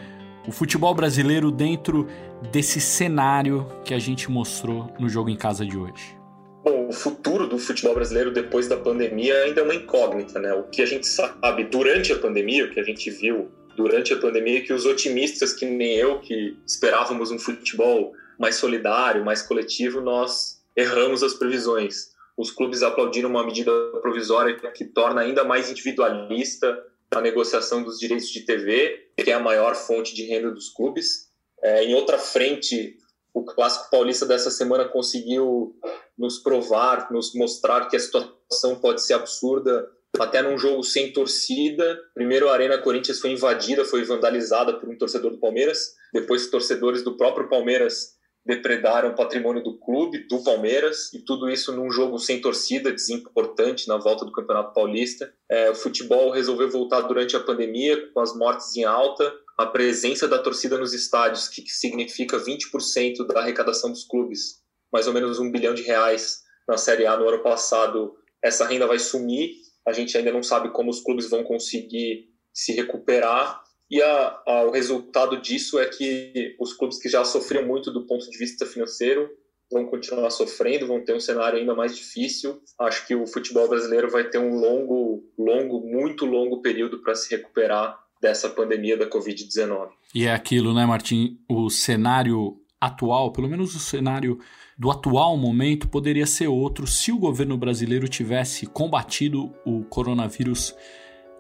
o 0.49 0.51
futebol 0.51 0.95
brasileiro 0.95 1.51
dentro 1.51 2.09
desse 2.51 2.81
cenário 2.81 3.67
que 3.85 3.93
a 3.93 3.99
gente 3.99 4.31
mostrou 4.31 4.91
no 4.99 5.11
jogo 5.11 5.29
em 5.29 5.37
casa 5.37 5.63
de 5.67 5.77
hoje. 5.77 6.17
Bom, 6.65 6.89
o 6.89 6.93
futuro 6.95 7.47
do 7.47 7.59
futebol 7.59 7.95
brasileiro 7.95 8.33
depois 8.33 8.67
da 8.67 8.79
pandemia 8.79 9.35
ainda 9.43 9.61
é 9.61 9.65
uma 9.65 9.75
incógnita, 9.75 10.41
né? 10.41 10.55
O 10.55 10.63
que 10.63 10.81
a 10.81 10.87
gente 10.87 11.07
sabe 11.07 11.65
durante 11.65 12.15
a 12.15 12.19
pandemia, 12.19 12.65
o 12.65 12.71
que 12.71 12.81
a 12.81 12.85
gente 12.85 13.11
viu 13.11 13.51
durante 13.77 14.15
a 14.15 14.17
pandemia, 14.17 14.61
é 14.61 14.63
que 14.63 14.73
os 14.73 14.87
otimistas 14.87 15.53
que 15.53 15.67
nem 15.67 15.97
eu, 15.97 16.19
que 16.21 16.57
esperávamos 16.67 17.31
um 17.31 17.39
futebol 17.39 18.15
mais 18.41 18.57
solidário, 18.57 19.23
mais 19.23 19.43
coletivo, 19.43 20.01
nós 20.01 20.63
erramos 20.75 21.23
as 21.23 21.35
previsões. 21.35 22.13
Os 22.39 22.51
clubes 22.51 22.83
aplaudiram 22.83 23.29
uma 23.29 23.45
medida 23.45 23.71
provisória 24.01 24.57
que 24.73 24.87
torna 24.87 25.21
ainda 25.21 25.45
mais 25.45 25.71
individualista 25.71 26.83
a 27.11 27.21
negociação 27.21 27.83
dos 27.83 27.99
direitos 27.99 28.31
de 28.31 28.41
TV, 28.41 29.11
que 29.15 29.31
é 29.31 29.35
a 29.35 29.41
maior 29.41 29.75
fonte 29.75 30.15
de 30.15 30.25
renda 30.25 30.51
dos 30.51 30.71
clubes. 30.71 31.29
É, 31.63 31.85
em 31.85 31.95
outra 31.95 32.17
frente, 32.17 32.97
o 33.35 33.45
Clássico 33.45 33.91
Paulista 33.91 34.25
dessa 34.25 34.51
semana 34.51 34.87
conseguiu 34.87 35.77
nos 36.17 36.39
provar, 36.39 37.13
nos 37.13 37.35
mostrar 37.35 37.89
que 37.89 37.97
a 37.97 38.01
situação 38.01 38.77
pode 38.81 39.03
ser 39.03 39.15
absurda 39.15 39.87
até 40.19 40.41
num 40.41 40.57
jogo 40.57 40.83
sem 40.83 41.13
torcida. 41.13 42.01
Primeiro 42.15 42.49
a 42.49 42.55
Arena 42.55 42.79
Corinthians 42.79 43.21
foi 43.21 43.33
invadida, 43.33 43.85
foi 43.85 44.03
vandalizada 44.03 44.79
por 44.79 44.89
um 44.89 44.97
torcedor 44.97 45.33
do 45.33 45.39
Palmeiras. 45.39 45.95
Depois 46.11 46.47
torcedores 46.47 47.03
do 47.03 47.19
próprio 47.19 47.51
Palmeiras 47.51 48.19
depredaram 48.45 49.11
o 49.11 49.15
patrimônio 49.15 49.63
do 49.63 49.79
clube, 49.79 50.27
do 50.29 50.43
Palmeiras, 50.43 51.13
e 51.13 51.21
tudo 51.21 51.49
isso 51.49 51.75
num 51.75 51.91
jogo 51.91 52.19
sem 52.19 52.41
torcida, 52.41 52.93
desimportante 52.93 53.87
na 53.87 53.99
volta 53.99 54.25
do 54.25 54.33
Campeonato 54.33 54.73
Paulista. 54.73 55.33
É, 55.49 55.71
o 55.71 55.75
futebol 55.75 56.31
resolveu 56.31 56.71
voltar 56.71 57.03
durante 57.03 57.37
a 57.37 57.41
pandemia, 57.41 58.11
com 58.13 58.21
as 58.21 58.35
mortes 58.35 58.75
em 58.77 58.85
alta, 58.85 59.33
a 59.59 59.67
presença 59.67 60.27
da 60.27 60.39
torcida 60.39 60.79
nos 60.79 60.95
estádios, 60.95 61.49
que 61.49 61.63
significa 61.69 62.39
20% 62.39 63.27
da 63.27 63.41
arrecadação 63.41 63.91
dos 63.91 64.05
clubes, 64.05 64.63
mais 64.93 65.07
ou 65.07 65.13
menos 65.13 65.39
um 65.39 65.51
bilhão 65.51 65.75
de 65.75 65.83
reais 65.83 66.43
na 66.67 66.79
Série 66.79 67.07
A 67.07 67.17
no 67.17 67.29
ano 67.29 67.43
passado. 67.43 68.17
Essa 68.43 68.67
renda 68.67 68.87
vai 68.87 68.99
sumir, 68.99 69.53
a 69.87 69.93
gente 69.93 70.17
ainda 70.17 70.33
não 70.33 70.43
sabe 70.43 70.71
como 70.71 70.91
os 70.91 71.01
clubes 71.01 71.29
vão 71.29 71.45
conseguir 71.45 72.31
se 72.55 72.73
recuperar, 72.73 73.63
e 73.91 74.01
a, 74.01 74.41
a, 74.47 74.65
o 74.65 74.71
resultado 74.71 75.41
disso 75.41 75.79
é 75.79 75.87
que 75.87 76.55
os 76.61 76.73
clubes 76.73 76.99
que 76.99 77.09
já 77.09 77.25
sofriam 77.25 77.67
muito 77.67 77.91
do 77.91 78.07
ponto 78.07 78.31
de 78.31 78.39
vista 78.39 78.65
financeiro 78.65 79.29
vão 79.71 79.87
continuar 79.87 80.31
sofrendo, 80.31 80.87
vão 80.87 81.05
ter 81.05 81.15
um 81.15 81.21
cenário 81.21 81.59
ainda 81.59 81.75
mais 81.75 81.97
difícil. 81.97 82.61
Acho 82.79 83.07
que 83.07 83.15
o 83.15 83.27
futebol 83.27 83.69
brasileiro 83.69 84.11
vai 84.11 84.25
ter 84.25 84.39
um 84.39 84.55
longo, 84.55 85.25
longo, 85.39 85.81
muito 85.81 86.25
longo 86.25 86.61
período 86.61 87.03
para 87.03 87.15
se 87.15 87.31
recuperar 87.35 87.99
dessa 88.21 88.49
pandemia 88.49 88.97
da 88.97 89.09
Covid-19. 89.09 89.89
E 90.15 90.27
é 90.27 90.33
aquilo, 90.33 90.75
né, 90.75 90.85
Martim? 90.85 91.39
O 91.49 91.71
cenário 91.71 92.61
atual, 92.81 93.33
pelo 93.33 93.49
menos 93.49 93.75
o 93.75 93.79
cenário 93.79 94.39
do 94.77 94.91
atual 94.91 95.37
momento, 95.37 95.89
poderia 95.89 96.27
ser 96.27 96.49
outro 96.49 96.87
se 96.87 97.13
o 97.13 97.19
governo 97.19 97.57
brasileiro 97.57 98.09
tivesse 98.09 98.67
combatido 98.67 99.53
o 99.65 99.85
coronavírus 99.85 100.75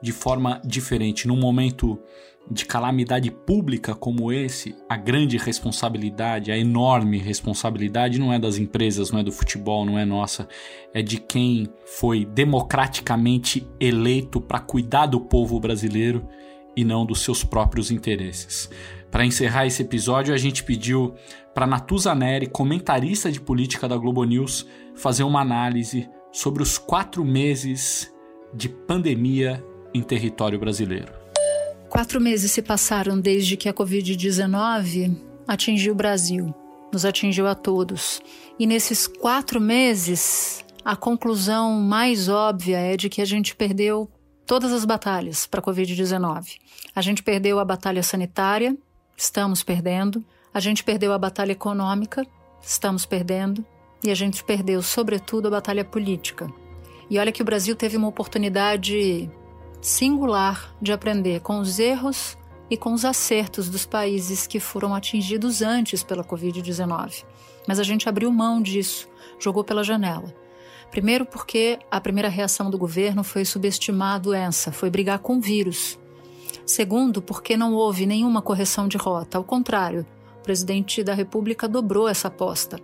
de 0.02 0.12
forma 0.12 0.60
diferente. 0.64 1.26
Num 1.26 1.36
momento 1.36 1.98
de 2.50 2.64
calamidade 2.64 3.30
pública 3.30 3.94
como 3.94 4.32
esse, 4.32 4.74
a 4.88 4.96
grande 4.96 5.36
responsabilidade, 5.36 6.50
a 6.50 6.58
enorme 6.58 7.18
responsabilidade 7.18 8.18
não 8.18 8.32
é 8.32 8.38
das 8.38 8.58
empresas, 8.58 9.12
não 9.12 9.20
é 9.20 9.22
do 9.22 9.30
futebol, 9.30 9.84
não 9.84 9.98
é 9.98 10.04
nossa, 10.04 10.48
é 10.92 11.00
de 11.00 11.18
quem 11.18 11.68
foi 11.84 12.24
democraticamente 12.24 13.66
eleito 13.78 14.40
para 14.40 14.58
cuidar 14.58 15.06
do 15.06 15.20
povo 15.20 15.60
brasileiro 15.60 16.26
e 16.76 16.84
não 16.84 17.06
dos 17.06 17.20
seus 17.20 17.44
próprios 17.44 17.90
interesses. 17.90 18.68
Para 19.10 19.24
encerrar 19.24 19.66
esse 19.66 19.82
episódio, 19.82 20.32
a 20.32 20.38
gente 20.38 20.64
pediu 20.64 21.14
para 21.54 21.66
Natuza 21.66 22.14
Neri, 22.14 22.46
comentarista 22.46 23.30
de 23.30 23.40
política 23.40 23.88
da 23.88 23.96
Globo 23.96 24.24
News, 24.24 24.66
fazer 24.94 25.24
uma 25.24 25.40
análise 25.40 26.08
sobre 26.32 26.62
os 26.62 26.78
quatro 26.78 27.24
meses 27.24 28.12
de 28.54 28.68
pandemia 28.68 29.64
em 29.92 30.02
território 30.02 30.58
brasileiro. 30.58 31.12
Quatro 31.88 32.20
meses 32.20 32.52
se 32.52 32.62
passaram 32.62 33.18
desde 33.18 33.56
que 33.56 33.68
a 33.68 33.74
Covid-19 33.74 35.16
atingiu 35.46 35.92
o 35.92 35.96
Brasil, 35.96 36.54
nos 36.92 37.04
atingiu 37.04 37.48
a 37.48 37.54
todos. 37.54 38.20
E 38.58 38.66
nesses 38.66 39.06
quatro 39.06 39.60
meses, 39.60 40.64
a 40.84 40.94
conclusão 40.94 41.80
mais 41.80 42.28
óbvia 42.28 42.78
é 42.78 42.96
de 42.96 43.08
que 43.08 43.20
a 43.20 43.24
gente 43.24 43.56
perdeu 43.56 44.08
todas 44.46 44.72
as 44.72 44.84
batalhas 44.84 45.46
para 45.46 45.60
a 45.60 45.62
Covid-19. 45.62 46.58
A 46.94 47.00
gente 47.00 47.22
perdeu 47.22 47.58
a 47.58 47.64
batalha 47.64 48.02
sanitária, 48.02 48.76
estamos 49.16 49.62
perdendo. 49.62 50.24
A 50.52 50.60
gente 50.60 50.82
perdeu 50.82 51.12
a 51.12 51.18
batalha 51.18 51.52
econômica, 51.52 52.26
estamos 52.62 53.06
perdendo. 53.06 53.64
E 54.02 54.10
a 54.10 54.14
gente 54.14 54.42
perdeu, 54.42 54.82
sobretudo, 54.82 55.48
a 55.48 55.50
batalha 55.50 55.84
política. 55.84 56.48
E 57.08 57.18
olha 57.18 57.32
que 57.32 57.42
o 57.42 57.44
Brasil 57.44 57.76
teve 57.76 57.96
uma 57.96 58.08
oportunidade 58.08 59.30
singular 59.80 60.74
de 60.80 60.92
aprender 60.92 61.40
com 61.40 61.58
os 61.58 61.78
erros 61.78 62.36
e 62.70 62.76
com 62.76 62.92
os 62.92 63.04
acertos 63.04 63.68
dos 63.68 63.84
países 63.86 64.46
que 64.46 64.60
foram 64.60 64.94
atingidos 64.94 65.62
antes 65.62 66.02
pela 66.02 66.24
Covid-19. 66.24 67.24
Mas 67.66 67.78
a 67.78 67.82
gente 67.82 68.08
abriu 68.08 68.30
mão 68.30 68.60
disso, 68.62 69.08
jogou 69.38 69.64
pela 69.64 69.82
janela. 69.82 70.32
Primeiro, 70.90 71.24
porque 71.24 71.78
a 71.90 72.00
primeira 72.00 72.28
reação 72.28 72.70
do 72.70 72.78
governo 72.78 73.22
foi 73.22 73.44
subestimar 73.44 74.16
a 74.16 74.18
doença, 74.18 74.72
foi 74.72 74.90
brigar 74.90 75.20
com 75.20 75.36
o 75.36 75.40
vírus. 75.40 75.98
Segundo, 76.66 77.22
porque 77.22 77.56
não 77.56 77.74
houve 77.74 78.06
nenhuma 78.06 78.42
correção 78.42 78.88
de 78.88 78.96
rota. 78.96 79.38
Ao 79.38 79.44
contrário, 79.44 80.06
o 80.40 80.42
presidente 80.42 81.02
da 81.02 81.14
República 81.14 81.68
dobrou 81.68 82.08
essa 82.08 82.28
aposta. 82.28 82.78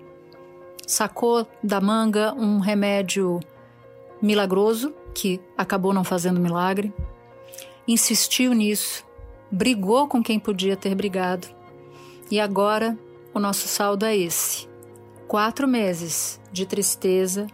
Sacou 0.86 1.46
da 1.62 1.80
manga 1.80 2.32
um 2.34 2.60
remédio 2.60 3.40
milagroso 4.22 4.94
que 5.16 5.40
acabou 5.56 5.94
não 5.94 6.04
fazendo 6.04 6.38
milagre, 6.38 6.92
insistiu 7.88 8.52
nisso, 8.52 9.02
brigou 9.50 10.06
com 10.06 10.22
quem 10.22 10.38
podia 10.38 10.76
ter 10.76 10.94
brigado, 10.94 11.48
e 12.30 12.38
agora 12.38 12.98
o 13.32 13.40
nosso 13.40 13.66
saldo 13.66 14.04
é 14.04 14.14
esse: 14.14 14.68
quatro 15.26 15.66
meses 15.66 16.38
de 16.52 16.66
tristeza, 16.66 17.46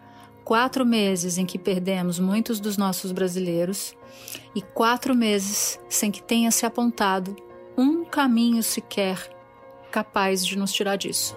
quatro 0.45 0.85
meses 0.85 1.39
em 1.39 1.47
que 1.47 1.57
perdemos 1.57 2.19
muitos 2.19 2.59
dos 2.59 2.77
nossos 2.77 3.13
brasileiros 3.13 3.95
e 4.57 4.61
quatro 4.61 5.15
meses 5.15 5.79
sem 5.89 6.11
que 6.11 6.23
tenha 6.23 6.51
se 6.51 6.67
apontado 6.67 7.37
um 7.79 8.05
caminho 8.05 8.63
sequer 8.63 9.31
capaz 9.93 10.45
de 10.45 10.59
nos 10.59 10.73
tirar 10.73 10.97
disso. 10.97 11.37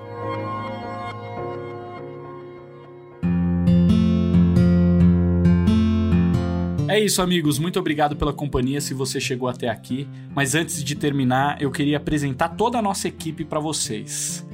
É 6.96 7.00
isso, 7.02 7.22
amigos. 7.22 7.60
Muito 7.60 7.78
obrigado 7.78 8.16
pela 8.16 8.32
companhia 8.32 8.80
se 8.80 8.94
você 8.94 9.20
chegou 9.20 9.50
até 9.50 9.68
aqui. 9.68 10.08
Mas 10.34 10.56
antes 10.56 10.82
de 10.82 10.96
terminar, 10.96 11.62
eu 11.62 11.70
queria 11.70 11.98
apresentar 11.98 12.48
toda 12.48 12.80
a 12.80 12.82
nossa 12.82 13.06
equipe 13.06 13.44
para 13.44 13.60
vocês. 13.60 14.48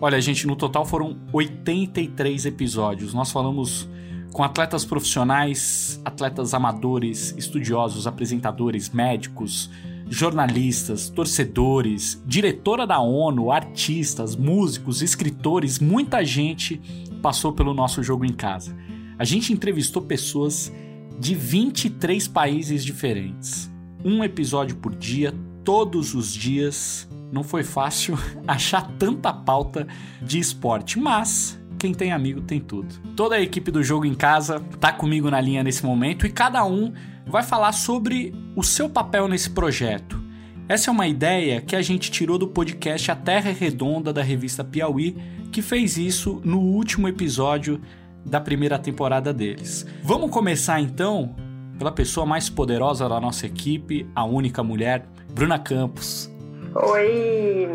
Olha, 0.00 0.20
gente, 0.20 0.44
no 0.44 0.56
total 0.56 0.84
foram 0.84 1.16
83 1.32 2.46
episódios. 2.46 3.14
Nós 3.14 3.30
falamos 3.30 3.88
com 4.32 4.42
atletas 4.42 4.84
profissionais, 4.84 6.02
atletas 6.04 6.52
amadores, 6.52 7.32
estudiosos, 7.38 8.08
apresentadores, 8.08 8.90
médicos, 8.90 9.70
jornalistas, 10.08 11.08
torcedores, 11.08 12.20
diretora 12.26 12.88
da 12.88 12.98
ONU, 12.98 13.52
artistas, 13.52 14.34
músicos, 14.34 15.00
escritores, 15.00 15.78
muita 15.78 16.24
gente 16.24 16.80
passou 17.22 17.52
pelo 17.52 17.72
nosso 17.72 18.02
jogo 18.02 18.24
em 18.24 18.32
casa. 18.32 18.76
A 19.16 19.24
gente 19.24 19.52
entrevistou 19.52 20.02
pessoas 20.02 20.72
de 21.18 21.34
23 21.34 22.28
países 22.28 22.84
diferentes. 22.84 23.70
Um 24.04 24.22
episódio 24.22 24.76
por 24.76 24.94
dia, 24.94 25.32
todos 25.64 26.14
os 26.14 26.32
dias. 26.32 27.08
Não 27.32 27.42
foi 27.42 27.64
fácil 27.64 28.18
achar 28.46 28.82
tanta 28.98 29.32
pauta 29.32 29.86
de 30.22 30.38
esporte, 30.38 30.98
mas 30.98 31.58
quem 31.78 31.92
tem 31.92 32.12
amigo 32.12 32.40
tem 32.40 32.60
tudo. 32.60 32.94
Toda 33.16 33.34
a 33.34 33.40
equipe 33.40 33.70
do 33.70 33.82
Jogo 33.82 34.04
em 34.04 34.14
Casa 34.14 34.60
tá 34.80 34.92
comigo 34.92 35.30
na 35.30 35.40
linha 35.40 35.62
nesse 35.62 35.84
momento 35.84 36.26
e 36.26 36.30
cada 36.30 36.64
um 36.64 36.92
vai 37.26 37.42
falar 37.42 37.72
sobre 37.72 38.34
o 38.54 38.62
seu 38.62 38.88
papel 38.88 39.28
nesse 39.28 39.50
projeto. 39.50 40.22
Essa 40.66 40.90
é 40.90 40.92
uma 40.92 41.06
ideia 41.06 41.60
que 41.60 41.76
a 41.76 41.82
gente 41.82 42.10
tirou 42.10 42.38
do 42.38 42.48
podcast 42.48 43.10
A 43.10 43.16
Terra 43.16 43.52
Redonda 43.52 44.14
da 44.14 44.22
revista 44.22 44.64
Piauí, 44.64 45.14
que 45.52 45.60
fez 45.60 45.98
isso 45.98 46.40
no 46.42 46.58
último 46.58 47.06
episódio 47.06 47.80
da 48.24 48.40
primeira 48.40 48.78
temporada 48.78 49.32
deles. 49.32 49.86
Vamos 50.02 50.30
começar 50.30 50.80
então 50.80 51.34
pela 51.78 51.92
pessoa 51.92 52.24
mais 52.24 52.48
poderosa 52.48 53.08
da 53.08 53.20
nossa 53.20 53.46
equipe, 53.46 54.08
a 54.14 54.24
única 54.24 54.62
mulher, 54.62 55.04
Bruna 55.32 55.58
Campos. 55.58 56.30
Oi, 56.74 57.68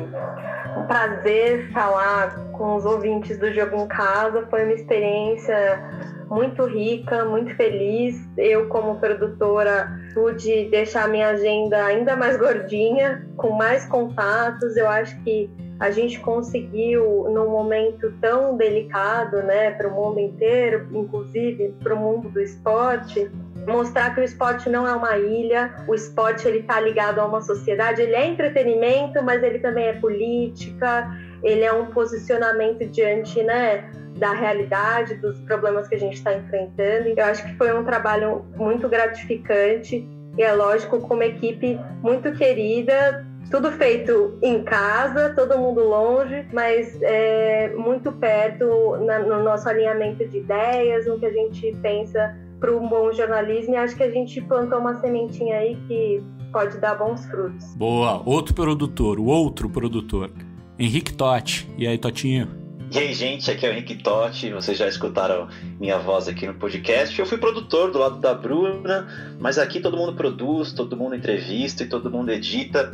um 0.77 0.87
prazer 0.87 1.71
falar 1.71 2.51
com 2.51 2.75
os 2.75 2.85
ouvintes 2.85 3.37
do 3.37 3.53
Jogo 3.53 3.77
em 3.77 3.87
Casa. 3.87 4.45
Foi 4.49 4.63
uma 4.63 4.73
experiência 4.73 5.81
muito 6.29 6.65
rica, 6.65 7.25
muito 7.25 7.55
feliz. 7.55 8.15
Eu, 8.37 8.67
como 8.67 8.99
produtora, 8.99 9.89
pude 10.13 10.69
deixar 10.69 11.07
minha 11.07 11.29
agenda 11.29 11.85
ainda 11.85 12.15
mais 12.15 12.37
gordinha, 12.37 13.25
com 13.35 13.51
mais 13.51 13.85
contatos. 13.85 14.75
Eu 14.77 14.87
acho 14.87 15.17
que 15.23 15.49
a 15.79 15.91
gente 15.91 16.19
conseguiu, 16.19 17.29
num 17.29 17.49
momento 17.49 18.13
tão 18.19 18.57
delicado, 18.57 19.41
né, 19.43 19.71
para 19.71 19.87
o 19.87 19.91
mundo 19.91 20.19
inteiro, 20.19 20.87
inclusive 20.91 21.73
para 21.81 21.95
o 21.95 21.97
mundo 21.97 22.29
do 22.29 22.41
esporte, 22.41 23.31
mostrar 23.65 24.13
que 24.13 24.19
o 24.19 24.23
esporte 24.23 24.69
não 24.69 24.85
é 24.85 24.93
uma 24.93 25.17
ilha, 25.17 25.73
o 25.87 25.95
esporte 25.95 26.47
ele 26.47 26.59
está 26.59 26.81
ligado 26.81 27.19
a 27.19 27.25
uma 27.25 27.41
sociedade, 27.41 28.01
ele 28.01 28.13
é 28.13 28.27
entretenimento, 28.27 29.23
mas 29.23 29.41
ele 29.41 29.59
também 29.59 29.85
é 29.85 29.93
política, 29.93 31.09
ele 31.41 31.63
é 31.63 31.71
um 31.71 31.85
posicionamento 31.85 32.85
diante, 32.85 33.41
né, 33.41 33.89
da 34.17 34.33
realidade, 34.33 35.15
dos 35.15 35.39
problemas 35.41 35.87
que 35.87 35.95
a 35.95 35.99
gente 35.99 36.15
está 36.15 36.33
enfrentando. 36.33 37.13
Eu 37.15 37.25
acho 37.25 37.45
que 37.45 37.55
foi 37.55 37.71
um 37.71 37.85
trabalho 37.85 38.45
muito 38.57 38.89
gratificante 38.89 40.05
e 40.37 40.43
é 40.43 40.53
lógico, 40.53 40.99
com 40.99 41.13
uma 41.15 41.25
equipe 41.25 41.79
muito 42.01 42.31
querida, 42.33 43.25
tudo 43.49 43.71
feito 43.71 44.37
em 44.41 44.63
casa, 44.63 45.33
todo 45.35 45.57
mundo 45.57 45.81
longe, 45.81 46.45
mas 46.53 46.99
é, 47.01 47.73
muito 47.75 48.11
perto 48.11 48.97
na, 49.05 49.19
no 49.19 49.43
nosso 49.43 49.67
alinhamento 49.67 50.27
de 50.27 50.37
ideias, 50.37 51.07
no 51.07 51.19
que 51.19 51.25
a 51.25 51.31
gente 51.31 51.75
pensa 51.81 52.37
para 52.59 52.71
um 52.75 52.87
bom 52.87 53.11
jornalismo. 53.11 53.73
E 53.73 53.77
acho 53.77 53.95
que 53.95 54.03
a 54.03 54.11
gente 54.11 54.39
plantou 54.41 54.79
uma 54.79 54.99
sementinha 54.99 55.57
aí 55.57 55.75
que 55.87 56.21
pode 56.51 56.77
dar 56.77 56.95
bons 56.95 57.25
frutos. 57.25 57.75
Boa, 57.75 58.21
outro 58.25 58.53
produtor, 58.53 59.19
o 59.19 59.25
outro 59.25 59.69
produtor, 59.69 60.31
Henrique 60.77 61.13
Totti. 61.13 61.69
E 61.77 61.87
aí, 61.87 61.97
Totinho? 61.97 62.59
E 62.91 62.97
aí, 62.97 63.13
gente, 63.13 63.51
aqui 63.51 63.67
é 63.67 63.69
o 63.69 63.71
Henrique 63.71 63.95
Totti. 63.95 64.51
Vocês 64.51 64.75
já 64.75 64.87
escutaram 64.87 65.47
minha 65.79 65.99
voz 65.99 66.27
aqui 66.27 66.47
no 66.47 66.55
podcast. 66.55 67.19
Eu 67.19 67.25
fui 67.27 67.37
produtor 67.37 67.91
do 67.91 67.99
lado 67.99 68.19
da 68.19 68.33
Bruna, 68.33 69.07
mas 69.39 69.59
aqui 69.59 69.79
todo 69.79 69.95
mundo 69.95 70.15
produz, 70.15 70.73
todo 70.73 70.97
mundo 70.97 71.13
entrevista 71.13 71.83
e 71.83 71.85
todo 71.85 72.09
mundo 72.09 72.31
edita. 72.31 72.91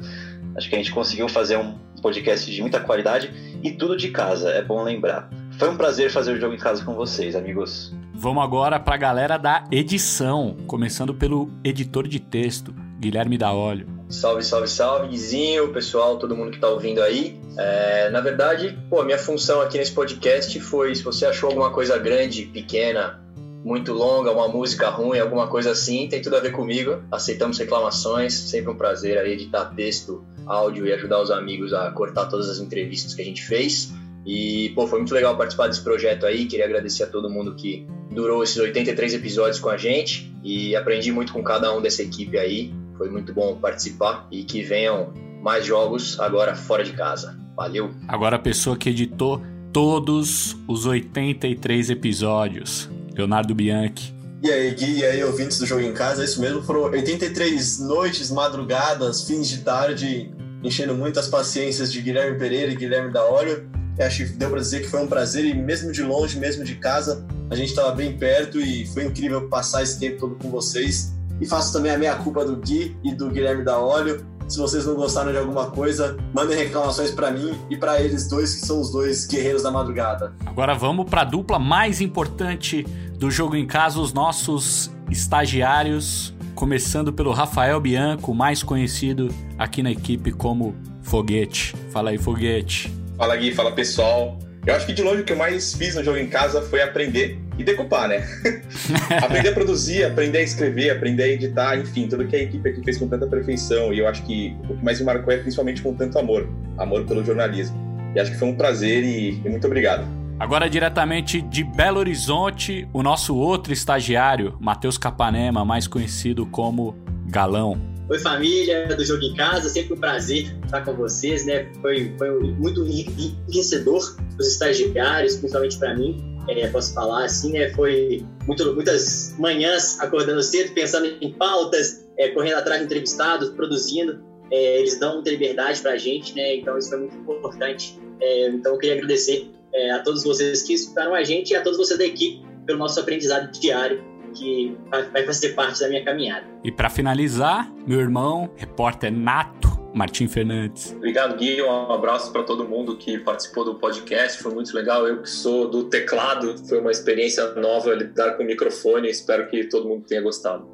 Acho 0.56 0.70
que 0.70 0.76
a 0.76 0.78
gente 0.78 0.92
conseguiu 0.92 1.28
fazer 1.28 1.58
um 1.58 1.78
podcast 2.02 2.50
de 2.50 2.62
muita 2.62 2.80
qualidade 2.80 3.60
e 3.62 3.72
tudo 3.72 3.98
de 3.98 4.10
casa, 4.10 4.50
é 4.52 4.62
bom 4.62 4.82
lembrar. 4.84 5.30
Foi 5.58 5.70
um 5.70 5.76
prazer 5.76 6.10
fazer 6.12 6.34
o 6.34 6.40
jogo 6.40 6.54
em 6.54 6.58
casa 6.58 6.84
com 6.84 6.94
vocês, 6.94 7.36
amigos. 7.36 7.94
Vamos 8.14 8.44
agora 8.44 8.80
para 8.80 8.96
a 8.96 8.98
galera 8.98 9.38
da 9.38 9.66
edição, 9.70 10.56
começando 10.68 11.14
pelo 11.14 11.50
editor 11.64 12.08
de 12.08 12.20
texto, 12.20 12.74
Guilherme 13.00 13.38
da 13.38 13.52
Olho. 13.52 13.88
Salve, 14.08 14.44
salve, 14.44 14.68
salve, 14.68 15.10
Guizinho, 15.10 15.74
pessoal, 15.74 16.18
todo 16.18 16.36
mundo 16.36 16.52
que 16.52 16.60
tá 16.60 16.70
ouvindo 16.70 17.02
aí. 17.02 17.38
É, 17.58 18.10
na 18.12 18.22
verdade, 18.22 18.78
pô, 18.90 19.04
minha 19.04 19.18
função 19.18 19.62
aqui 19.62 19.78
nesse 19.78 19.92
podcast 19.92 20.58
foi, 20.62 20.96
se 20.96 21.04
você 21.04 21.26
achou 21.26 21.50
alguma 21.50 21.72
coisa 21.72 21.98
grande, 21.98 22.46
pequena, 22.46 23.20
muito 23.66 23.92
longa, 23.92 24.32
uma 24.32 24.48
música 24.48 24.90
ruim, 24.90 25.20
alguma 25.20 25.48
coisa 25.48 25.72
assim, 25.72 26.08
tem 26.08 26.22
tudo 26.22 26.38
a 26.38 26.40
ver 26.40 26.52
comigo. 26.52 27.02
Aceitamos 27.12 27.58
reclamações, 27.58 28.34
sempre 28.34 28.72
um 28.72 28.76
prazer 28.76 29.18
aí 29.18 29.34
editar 29.34 29.66
texto, 29.76 30.24
áudio 30.46 30.86
e 30.88 30.94
ajudar 30.94 31.22
os 31.22 31.32
amigos 31.32 31.74
a 31.74 31.92
cortar 31.92 32.26
todas 32.26 32.50
as 32.50 32.60
entrevistas 32.60 33.14
que 33.14 33.22
a 33.22 33.26
gente 33.26 33.44
fez. 33.44 33.94
E, 34.26 34.72
pô, 34.74 34.88
foi 34.88 35.00
muito 35.00 35.14
legal 35.14 35.38
participar 35.38 35.68
desse 35.68 35.84
projeto 35.84 36.26
aí. 36.26 36.46
Queria 36.46 36.66
agradecer 36.66 37.04
a 37.04 37.08
todo 37.08 37.30
mundo 37.30 37.56
que 37.56 37.86
durou 38.12 38.44
esses 38.44 38.58
83 38.58 39.14
episódios 39.14 39.60
com 39.60 39.70
a 39.70 39.78
gente 39.78 40.34
e 40.44 40.76
aprendi 40.76 41.12
muito 41.12 41.32
com 41.32 41.44
cada 41.44 41.76
um 41.76 41.82
dessa 41.82 42.02
equipe 42.02 42.38
aí. 42.38 42.74
Foi 42.98 43.10
muito 43.10 43.34
bom 43.34 43.56
participar 43.58 44.28
e 44.32 44.44
que 44.44 44.64
venham 44.64 45.14
mais 45.44 45.66
jogos 45.66 46.20
agora 46.20 46.56
fora 46.56 46.84
de 46.84 46.94
casa. 46.94 47.38
Valeu! 47.56 47.92
Agora 48.08 48.38
a 48.38 48.40
pessoa 48.40 48.76
que 48.76 48.90
editou 48.90 49.42
todos 49.72 50.56
os 50.68 50.86
83 50.86 51.90
episódios, 51.92 52.90
Leonardo 53.14 53.54
Bianchi. 53.54 54.15
E 54.46 54.52
aí, 54.52 54.76
Gui, 54.76 55.00
e 55.00 55.04
aí, 55.04 55.24
ouvintes 55.24 55.58
do 55.58 55.66
Jogo 55.66 55.82
em 55.82 55.92
Casa, 55.92 56.22
é 56.22 56.26
isso 56.26 56.40
mesmo, 56.40 56.62
foram 56.62 56.82
83 56.82 57.80
noites, 57.80 58.30
madrugadas, 58.30 59.24
fins 59.24 59.48
de 59.48 59.62
tarde, 59.62 60.32
enchendo 60.64 60.94
muitas 60.94 61.28
paciências 61.28 61.92
de 61.92 62.00
Guilherme 62.00 62.38
Pereira 62.38 62.72
e 62.72 62.76
Guilherme 62.76 63.12
da 63.12 63.26
Óleo. 63.26 63.68
Acho 64.00 64.24
que 64.24 64.34
deu 64.34 64.52
para 64.52 64.60
dizer 64.60 64.84
que 64.84 64.88
foi 64.88 65.02
um 65.02 65.08
prazer 65.08 65.46
e 65.46 65.56
mesmo 65.56 65.92
de 65.92 66.04
longe, 66.04 66.38
mesmo 66.38 66.64
de 66.64 66.76
casa, 66.76 67.26
a 67.50 67.56
gente 67.56 67.70
estava 67.70 67.92
bem 67.94 68.20
perto 68.20 68.62
e 68.62 68.86
foi 68.86 69.06
incrível 69.06 69.50
passar 69.50 69.82
esse 69.82 70.00
tempo 70.00 70.20
todo 70.20 70.36
com 70.36 70.52
vocês. 70.52 71.12
E 71.42 71.46
faço 71.48 71.74
também 71.74 71.92
a 71.92 71.98
meia 71.98 72.16
culpa 72.18 72.46
do 72.46 72.56
Gui 72.58 72.96
e 73.04 73.16
do 73.16 73.32
Guilherme 73.32 73.64
da 73.64 73.80
Óleo. 73.80 74.28
Se 74.48 74.60
vocês 74.60 74.86
não 74.86 74.94
gostaram 74.94 75.32
de 75.32 75.40
alguma 75.40 75.72
coisa, 75.72 76.16
mandem 76.32 76.56
reclamações 76.56 77.10
para 77.10 77.32
mim 77.32 77.60
e 77.68 77.76
para 77.76 78.00
eles 78.00 78.30
dois, 78.30 78.54
que 78.54 78.66
são 78.68 78.80
os 78.80 78.92
dois 78.92 79.26
guerreiros 79.26 79.64
da 79.64 79.72
madrugada. 79.72 80.36
Agora 80.46 80.76
vamos 80.76 81.10
para 81.10 81.22
a 81.22 81.26
dupla 81.26 81.58
mais 81.58 82.00
importante 82.00 82.86
do 83.18 83.32
jogo 83.32 83.56
em 83.56 83.66
casa, 83.66 84.00
os 84.00 84.14
nossos 84.14 84.92
estagiários, 85.10 86.34
começando 86.54 87.14
pelo 87.14 87.32
Rafael 87.32 87.80
Bianco, 87.80 88.34
mais 88.34 88.64
conhecido 88.64 89.34
aqui 89.58 89.82
na 89.82 89.92
equipe 89.92 90.32
como 90.32 90.76
Foguete. 91.02 91.76
Fala 91.92 92.10
aí, 92.10 92.18
Foguete. 92.18 92.92
Fala 93.18 93.36
Gui, 93.36 93.54
fala 93.54 93.72
pessoal. 93.72 94.38
Eu 94.66 94.74
acho 94.74 94.86
que 94.86 94.94
de 94.94 95.04
longe 95.04 95.22
o 95.22 95.24
que 95.24 95.32
eu 95.32 95.38
mais 95.38 95.76
fiz 95.76 95.96
no 95.96 96.04
jogo 96.04 96.18
em 96.18 96.28
casa 96.28 96.62
foi 96.62 96.82
aprender 96.82 97.40
e 97.58 97.64
decupar, 97.64 98.10
né? 98.10 98.28
aprender 99.24 99.50
a 99.50 99.54
produzir, 99.54 100.04
aprender 100.04 100.40
a 100.40 100.42
escrever, 100.42 100.90
aprender 100.90 101.24
a 101.24 101.28
editar, 101.28 101.78
enfim, 101.78 102.08
tudo 102.08 102.26
que 102.26 102.36
a 102.36 102.42
equipe 102.42 102.68
aqui 102.68 102.84
fez 102.84 102.98
com 102.98 103.08
tanta 103.08 103.28
perfeição. 103.28 103.94
E 103.94 104.00
eu 104.00 104.08
acho 104.08 104.24
que 104.24 104.56
o 104.68 104.76
que 104.76 104.84
mais 104.84 105.00
me 105.00 105.06
marcou 105.06 105.32
é 105.32 105.38
principalmente 105.38 105.82
com 105.82 105.94
tanto 105.94 106.18
amor 106.18 106.50
amor 106.78 107.06
pelo 107.06 107.24
jornalismo. 107.24 107.78
E 108.16 108.20
acho 108.20 108.32
que 108.32 108.38
foi 108.38 108.48
um 108.48 108.56
prazer 108.56 109.04
e, 109.04 109.42
e 109.46 109.50
muito 109.50 109.66
obrigado. 109.68 110.25
Agora, 110.38 110.70
diretamente 110.70 111.42
de 111.42 111.64
Belo 111.64 111.98
Horizonte, 111.98 112.88
o 112.92 113.02
nosso 113.02 113.36
outro 113.38 113.72
estagiário, 113.72 114.58
Matheus 114.60 114.98
Capanema, 114.98 115.64
mais 115.64 115.88
conhecido 115.88 116.46
como 116.46 116.94
Galão. 117.28 117.82
Oi, 118.10 118.20
família 118.20 118.86
do 118.96 119.04
Jogo 119.04 119.24
em 119.24 119.34
Casa, 119.34 119.70
sempre 119.70 119.94
um 119.94 119.98
prazer 119.98 120.54
estar 120.66 120.84
com 120.84 120.94
vocês, 120.94 121.46
né? 121.46 121.72
Foi, 121.82 122.14
foi 122.18 122.30
muito 122.54 122.86
enriquecedor 122.86 124.18
os 124.38 124.48
estagiários, 124.48 125.38
principalmente 125.38 125.78
para 125.78 125.96
mim, 125.96 126.36
é, 126.50 126.68
posso 126.68 126.94
falar 126.94 127.24
assim, 127.24 127.54
né? 127.54 127.70
Foi 127.74 128.24
muito, 128.46 128.76
muitas 128.76 129.34
manhãs 129.40 130.00
acordando 130.02 130.44
cedo, 130.44 130.74
pensando 130.74 131.08
em 131.22 131.32
pautas, 131.32 132.06
é, 132.20 132.28
correndo 132.30 132.58
atrás 132.58 132.82
de 132.82 132.86
entrevistados, 132.86 133.50
produzindo. 133.52 134.22
É, 134.52 134.80
eles 134.80 135.00
dão 135.00 135.16
muita 135.16 135.32
liberdade 135.32 135.82
para 135.82 135.92
a 135.92 135.98
gente, 135.98 136.36
né? 136.36 136.58
Então 136.58 136.78
isso 136.78 136.90
foi 136.90 137.00
muito 137.00 137.16
importante. 137.16 137.98
É, 138.22 138.50
então 138.50 138.74
eu 138.74 138.78
queria 138.78 138.96
agradecer 138.96 139.55
é, 139.76 139.92
a 139.92 140.00
todos 140.00 140.24
vocês 140.24 140.64
que 140.64 140.74
escutaram 140.74 141.14
a 141.14 141.24
gente 141.24 141.52
e 141.52 141.56
a 141.56 141.62
todos 141.62 141.78
vocês 141.78 142.00
da 142.00 142.06
equipe 142.06 142.42
pelo 142.66 142.80
nosso 142.80 143.00
aprendizado 143.00 143.52
diário 143.52 144.04
que 144.34 144.78
vai 144.92 145.26
fazer 145.26 145.50
parte 145.50 145.80
da 145.80 145.88
minha 145.88 146.04
caminhada. 146.04 146.46
E 146.64 146.72
para 146.72 146.90
finalizar, 146.90 147.72
meu 147.88 148.00
irmão, 148.00 148.50
repórter 148.56 149.12
nato, 149.12 149.70
Martim 149.94 150.28
Fernandes. 150.28 150.94
Obrigado, 150.98 151.38
Gui. 151.38 151.62
Um 151.62 151.92
abraço 151.92 152.34
para 152.34 152.44
todo 152.44 152.68
mundo 152.68 152.98
que 152.98 153.18
participou 153.20 153.64
do 153.64 153.76
podcast. 153.76 154.44
Foi 154.44 154.54
muito 154.54 154.76
legal. 154.76 155.08
Eu 155.08 155.22
que 155.22 155.30
sou 155.30 155.70
do 155.70 155.86
teclado, 155.86 156.58
foi 156.68 156.82
uma 156.82 156.92
experiência 156.92 157.46
nova 157.54 157.94
lidar 157.96 158.36
com 158.36 158.44
o 158.44 158.46
microfone. 158.46 159.10
Espero 159.10 159.48
que 159.48 159.64
todo 159.66 159.88
mundo 159.88 160.06
tenha 160.06 160.22
gostado. 160.22 160.68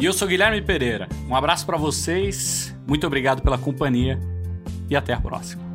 E 0.00 0.04
eu 0.04 0.12
sou 0.12 0.26
Guilherme 0.26 0.60
Pereira. 0.60 1.08
Um 1.28 1.36
abraço 1.36 1.64
para 1.64 1.76
vocês. 1.76 2.74
Muito 2.84 3.06
obrigado 3.06 3.42
pela 3.42 3.56
companhia 3.56 4.18
e 4.88 4.96
até 4.96 5.12
a 5.12 5.20
próxima. 5.20 5.65